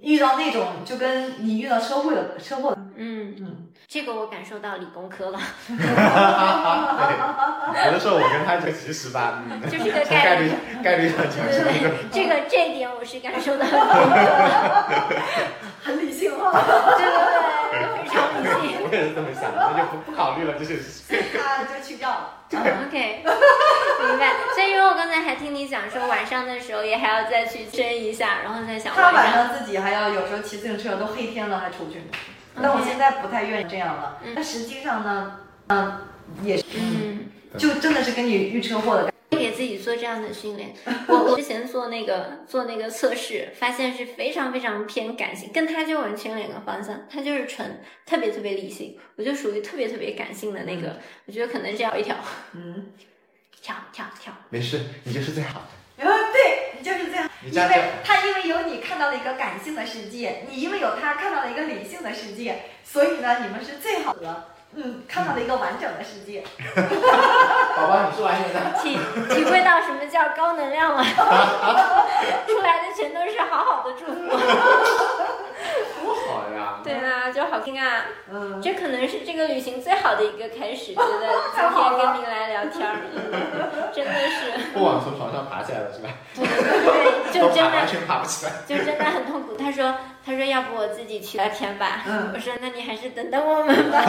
[0.00, 2.81] 遇到那种就跟你遇到车祸的车祸，嗯嗯，
[3.92, 5.38] 这个我感受到理工科了，
[7.84, 10.50] 有的时候我跟他就其实吧，嗯， 就是个概率
[10.82, 11.10] 概率。
[11.10, 14.88] 上讲对对是一个对，这个这一点我是感受到理工科了，
[15.84, 16.52] 很理性化，
[16.96, 17.12] 对对
[17.68, 18.80] 对，非常理性。
[18.80, 21.18] 我也是这么想的，那就不不考虑了这些事情。
[21.38, 22.30] 他就去掉了。
[22.50, 24.32] OK，明白。
[24.54, 29.48] 所以因为我刚才还听你讲说晚上的时候也还要再去蒸一下，然后再想他晚晚上。
[29.48, 32.06] 上自己还要有时候骑自行车都黑天了还出去呢。
[32.60, 34.18] 但我现在不太愿意这样了。
[34.34, 35.98] 但实际上呢，嗯，
[36.42, 37.28] 也是，嗯。
[37.58, 40.72] 就真的是跟你遇车祸的感觉给自己做这样的训练。
[41.06, 47.02] 我我之前做那个做那个测试，发现是非常非常偏感性，跟他就完全两个方向。
[47.10, 50.98] 他就是纯特别特别理性，我就属于特别特别感性的那个。
[51.26, 52.16] 我觉得可能这样一条，
[52.54, 52.86] 嗯，
[53.60, 54.32] 跳跳跳。
[54.48, 55.60] 没事，你就是最好
[55.98, 56.08] 的。
[56.08, 56.32] 啊。
[56.32, 56.51] 对你
[56.82, 64.48] 就是这样，因为他因为有你看到了一个感性的世界，你因为有他看到了一个理性的世界，所以呢，你们是最好的。
[64.74, 66.42] 嗯，看到了一个完整的世界。
[67.76, 68.58] 宝宝，你说完全的。
[68.82, 71.04] 体体会到什么叫高能量了，
[72.48, 74.12] 出来的全都是好好的祝福。
[76.84, 78.04] 对啊，就好听啊。
[78.32, 84.72] 嗯，这可能是这个旅行最好的一个开始， 觉得今天跟您来聊天儿，嗯 真的是。
[84.74, 86.08] 不枉从床上爬起来了是吧？
[86.34, 88.52] 对对对，就真的完全爬不起来。
[88.66, 89.54] 就真的很痛苦。
[89.56, 92.04] 他说他说要不我自己去聊天吧。
[92.06, 94.02] 嗯 我说那你还是等等我们吧。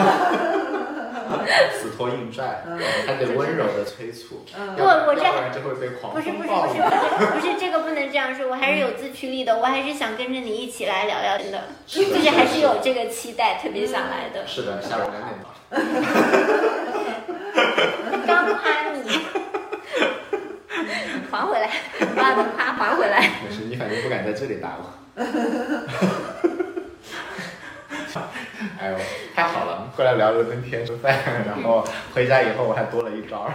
[1.72, 2.62] 死拖硬拽，
[3.06, 4.44] 还得温柔的催促。
[4.56, 6.88] 嗯不我这不然就会被狂不是不是不是不
[7.18, 14.46] 是不是这个不能这样说，我还是有自驱力的，我还是想跟着你一起来聊聊天的，是的 就是还是有这个期待，特别想来的。
[14.46, 15.54] 是的，下午两点吧。
[18.26, 19.02] 刚夸你，
[21.30, 21.70] 还回来，
[22.14, 23.30] 把的夸还回来。
[23.48, 24.90] 没事，你反正不敢在这里打我。
[28.80, 28.96] 哎呦，
[29.34, 31.84] 太好了，过来聊了半天吃饭，然后
[32.14, 33.52] 回家以后我还多了一招儿，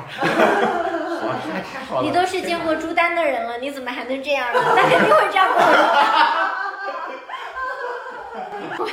[1.25, 2.07] 哇，太太好了。
[2.07, 4.61] 你都是见过朱丹的人了，你怎么还能这样呢？
[4.75, 5.79] 他肯定会这样跟我说。
[8.79, 8.85] 我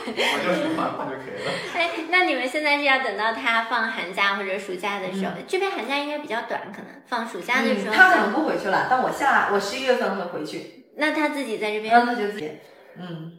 [0.43, 1.51] 就是换换就可以了。
[1.75, 5.33] 哎，那你们现在是要等到他放寒假或者暑假的时候？
[5.47, 7.95] 这边寒假应该比较短，可能放暑假的时候。
[7.95, 12.51] 他可能不回去了，但我下我十一月份会回去，那他自己在这边，然后他就自己，
[12.99, 13.39] 嗯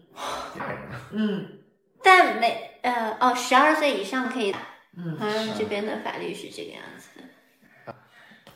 [0.55, 1.01] 吓人啊！
[1.11, 1.47] 嗯
[2.01, 4.59] 但没呃哦，十二岁以上可以打。
[4.97, 7.23] 嗯，好像这边的法律是这个样子的。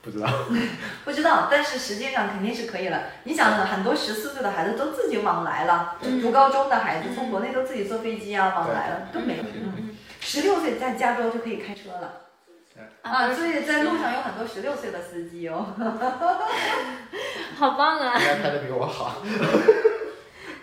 [0.01, 0.27] 不知道，
[1.05, 3.03] 不知道，但是实际上肯定是可以了。
[3.25, 9.43] 你想，很多十四岁的孩子都自己往来了，嗯读高中的孩子从国内都自己坐飞机啊往来了，都没有。
[10.19, 12.21] 十六岁在加州就可以开车了
[13.03, 15.75] 啊，啊，所以在路上有很多十六岁的司机哦。
[17.61, 18.17] 好棒啊！
[18.19, 19.21] 应该拍的比我好。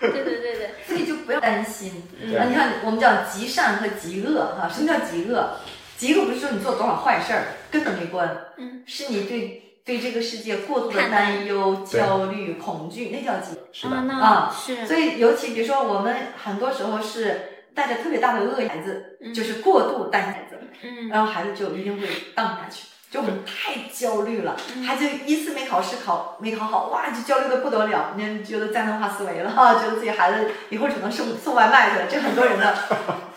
[0.01, 2.03] 对对对对，所以就不要担心。
[2.21, 4.69] 嗯啊，你看，我们叫极善和极恶哈。
[4.69, 5.59] 什么叫极恶？
[5.97, 13.57] 极恶不是说你做多少坏事儿，根本没关，嗯，是你对对这个世界过度的担忧、焦虑、恐惧，那叫极。
[13.73, 22.89] 是的，啊啊是所以，尤其比如说，我们很多时候是带着特别大的恶意，孩子嗯就是过度担心孩子，嗯然后孩子就一定会荡下去。
[23.11, 32.77] 就我们太焦虑了，嗯孩子一次没考试考没考好，哇，就焦虑的不得了，你觉得灾难化思维了哈， 觉得自己孩子以后只能送送外卖去了，这很多人的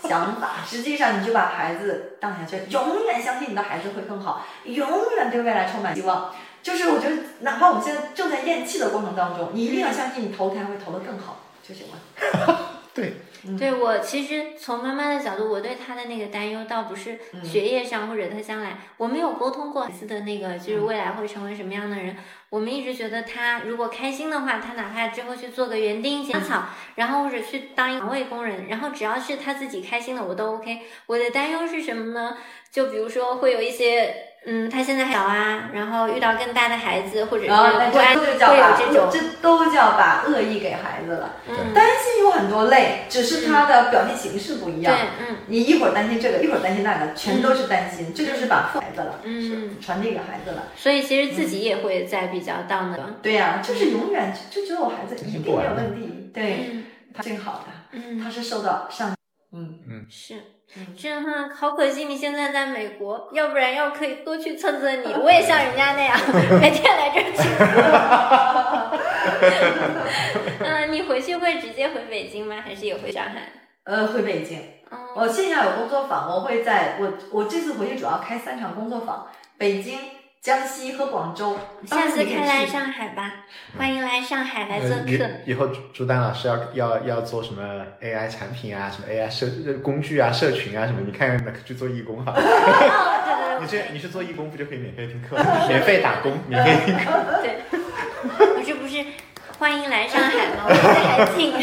[0.03, 0.49] 想法。
[0.67, 6.32] 实际上，你就把孩子当下去，永远相信你的孩子会更好，永远对未来充满希望。
[6.61, 12.59] 就是我觉得，哪怕我们现在正在咽气的过程当中，你一定要相信你投胎会投得更好就行了。
[12.93, 13.15] 对，
[13.58, 22.16] 对我其实从妈妈的角度，我对她的那个担忧倒不是嗯学业上或者她将来，我没有沟通过孩子的那个就是未来会成为什么样的人。
[22.50, 26.66] 我们一直觉得他如果开心的话，他哪怕之后去做个园丁剪草，
[26.96, 30.82] 然后或者去当一个环卫工人，然后只要是他自己开心的，我都 OK。
[31.06, 32.38] 我的担忧是什么呢？
[32.70, 34.31] 就比如说会有一些。
[34.46, 41.36] 嗯，他现在小啊，然后遇到更大的孩子，或者是然后那不安，这都会叫把有这种，这都叫把恶意给孩子了。
[41.48, 50.64] 嗯，担心有很多类，只是他的表现形式不一对样。，嗯你一会儿担心这个，一会儿担心那个，全都是担心，这就是把孩子了，嗯，传递给孩子了。
[50.76, 56.84] 所以其实自己也会在比较到那个，对呀、就是永远就觉得我孩子一定没有问题，对嗯
[57.14, 59.14] 他最好的，嗯，他是受到上，
[59.54, 60.36] 嗯嗯，是
[60.78, 66.17] 嗯，真哈，好可惜你现在在美国， 要不然要可以多去蹭蹭你，我也像人家那样，
[66.61, 67.43] 每天来这儿去。
[70.63, 72.61] 嗯，你回去会直接回北京吗？
[72.63, 73.51] 还是也回上海？
[73.84, 74.59] 呃，回北京。
[74.89, 79.97] 哦，我线下有工作坊，我会在我我这次回去主要开三场工作坊，北京、
[80.42, 81.56] 江西和广州。
[81.86, 82.82] 下次开来上。
[82.92, 83.32] 海吧，
[83.78, 85.30] 欢迎来上海来做客。
[85.46, 87.62] 以后朱朱丹老师要要要做什么
[88.02, 89.46] AI 产品啊，什么 AI 社
[89.84, 92.34] 工具啊、社群啊什么，你看看去做义工哈。
[92.36, 95.38] 哦，对对你这你去做义工不就可以免费听课，
[95.68, 97.12] 免费打工，免费听课。
[97.44, 99.06] 对对， 不是不是，
[99.60, 101.54] 欢迎来上海吗，我们这还近。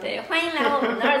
[0.00, 1.20] 对，欢迎来我们那儿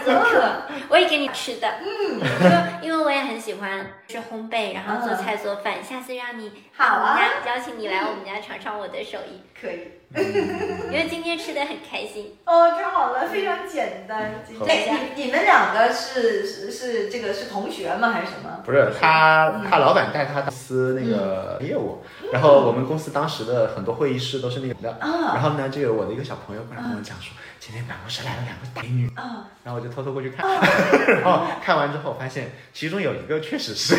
[0.88, 1.68] 我也给你吃的。
[1.80, 5.82] 嗯，因为因为我也很喜欢吃烘焙，然后做菜做饭。
[5.82, 9.92] 下次让你好啊我们家邀请你来我们家尝尝我的手艺，可以。
[10.14, 12.38] 因为今天吃的很开心。
[12.44, 14.30] 哦，太好了，非常简单。
[14.56, 18.10] 好哎，你你们两个是是是这个是同学吗？
[18.10, 18.60] 还是什么？
[18.64, 24.90] 不是他，他老板带他公司那个业务，然后我们公司当时的很多会议室都是那个的。
[25.00, 27.34] 啊然后呢，就有我的一个小朋友过来跟我讲说，
[27.66, 30.44] 今天办公室来了两个美女，啊然后我就偷偷过去看，
[31.08, 33.96] 然后看完之后发现其中有一个确实是，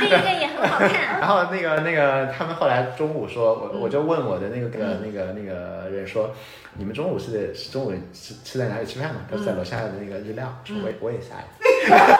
[0.00, 0.90] 另一个也很好看。
[1.22, 6.34] 然后那个那个他们后来中午说，我我就问我的那个那个那个那个人说，
[6.74, 9.20] 你们中午是是中午是是在哪里吃饭吗？
[9.30, 11.44] 他说在楼下的那个日料，说我也我也下来。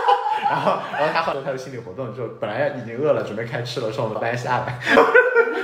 [0.48, 4.78] 然后，然后他后来他的心理活动就本来已经饿了，准备开吃了，说我们班下来，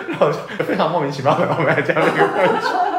[0.09, 2.92] 然后就非常莫名其妙的我们来这样一个过程，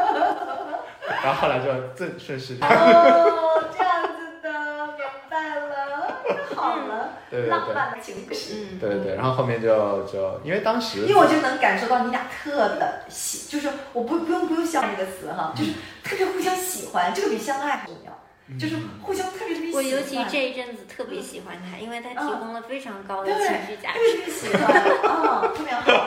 [1.24, 1.64] 然后后来就
[1.96, 7.14] 这顺势哦这样子的明白了太好了
[7.48, 15.72] 浪漫的情故事对对对然后后面就就因为当时因为我就能感受到你俩特的喜就是我不不用不用笑这个词哈就是
[16.02, 18.12] 特别互相喜欢这个比相爱还重要
[18.58, 26.06] 就是互相特别特别喜欢我尤其这一阵子特别喜欢他因为他提供了非常高的情绪价值喜欢嗯特别好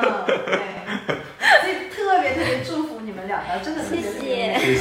[0.00, 0.74] 嗯对。
[1.60, 2.93] 所以特别特别祝福
[3.46, 4.80] 然后，真的谢谢。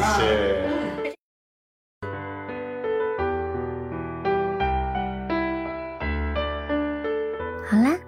[7.65, 8.02] 好啦。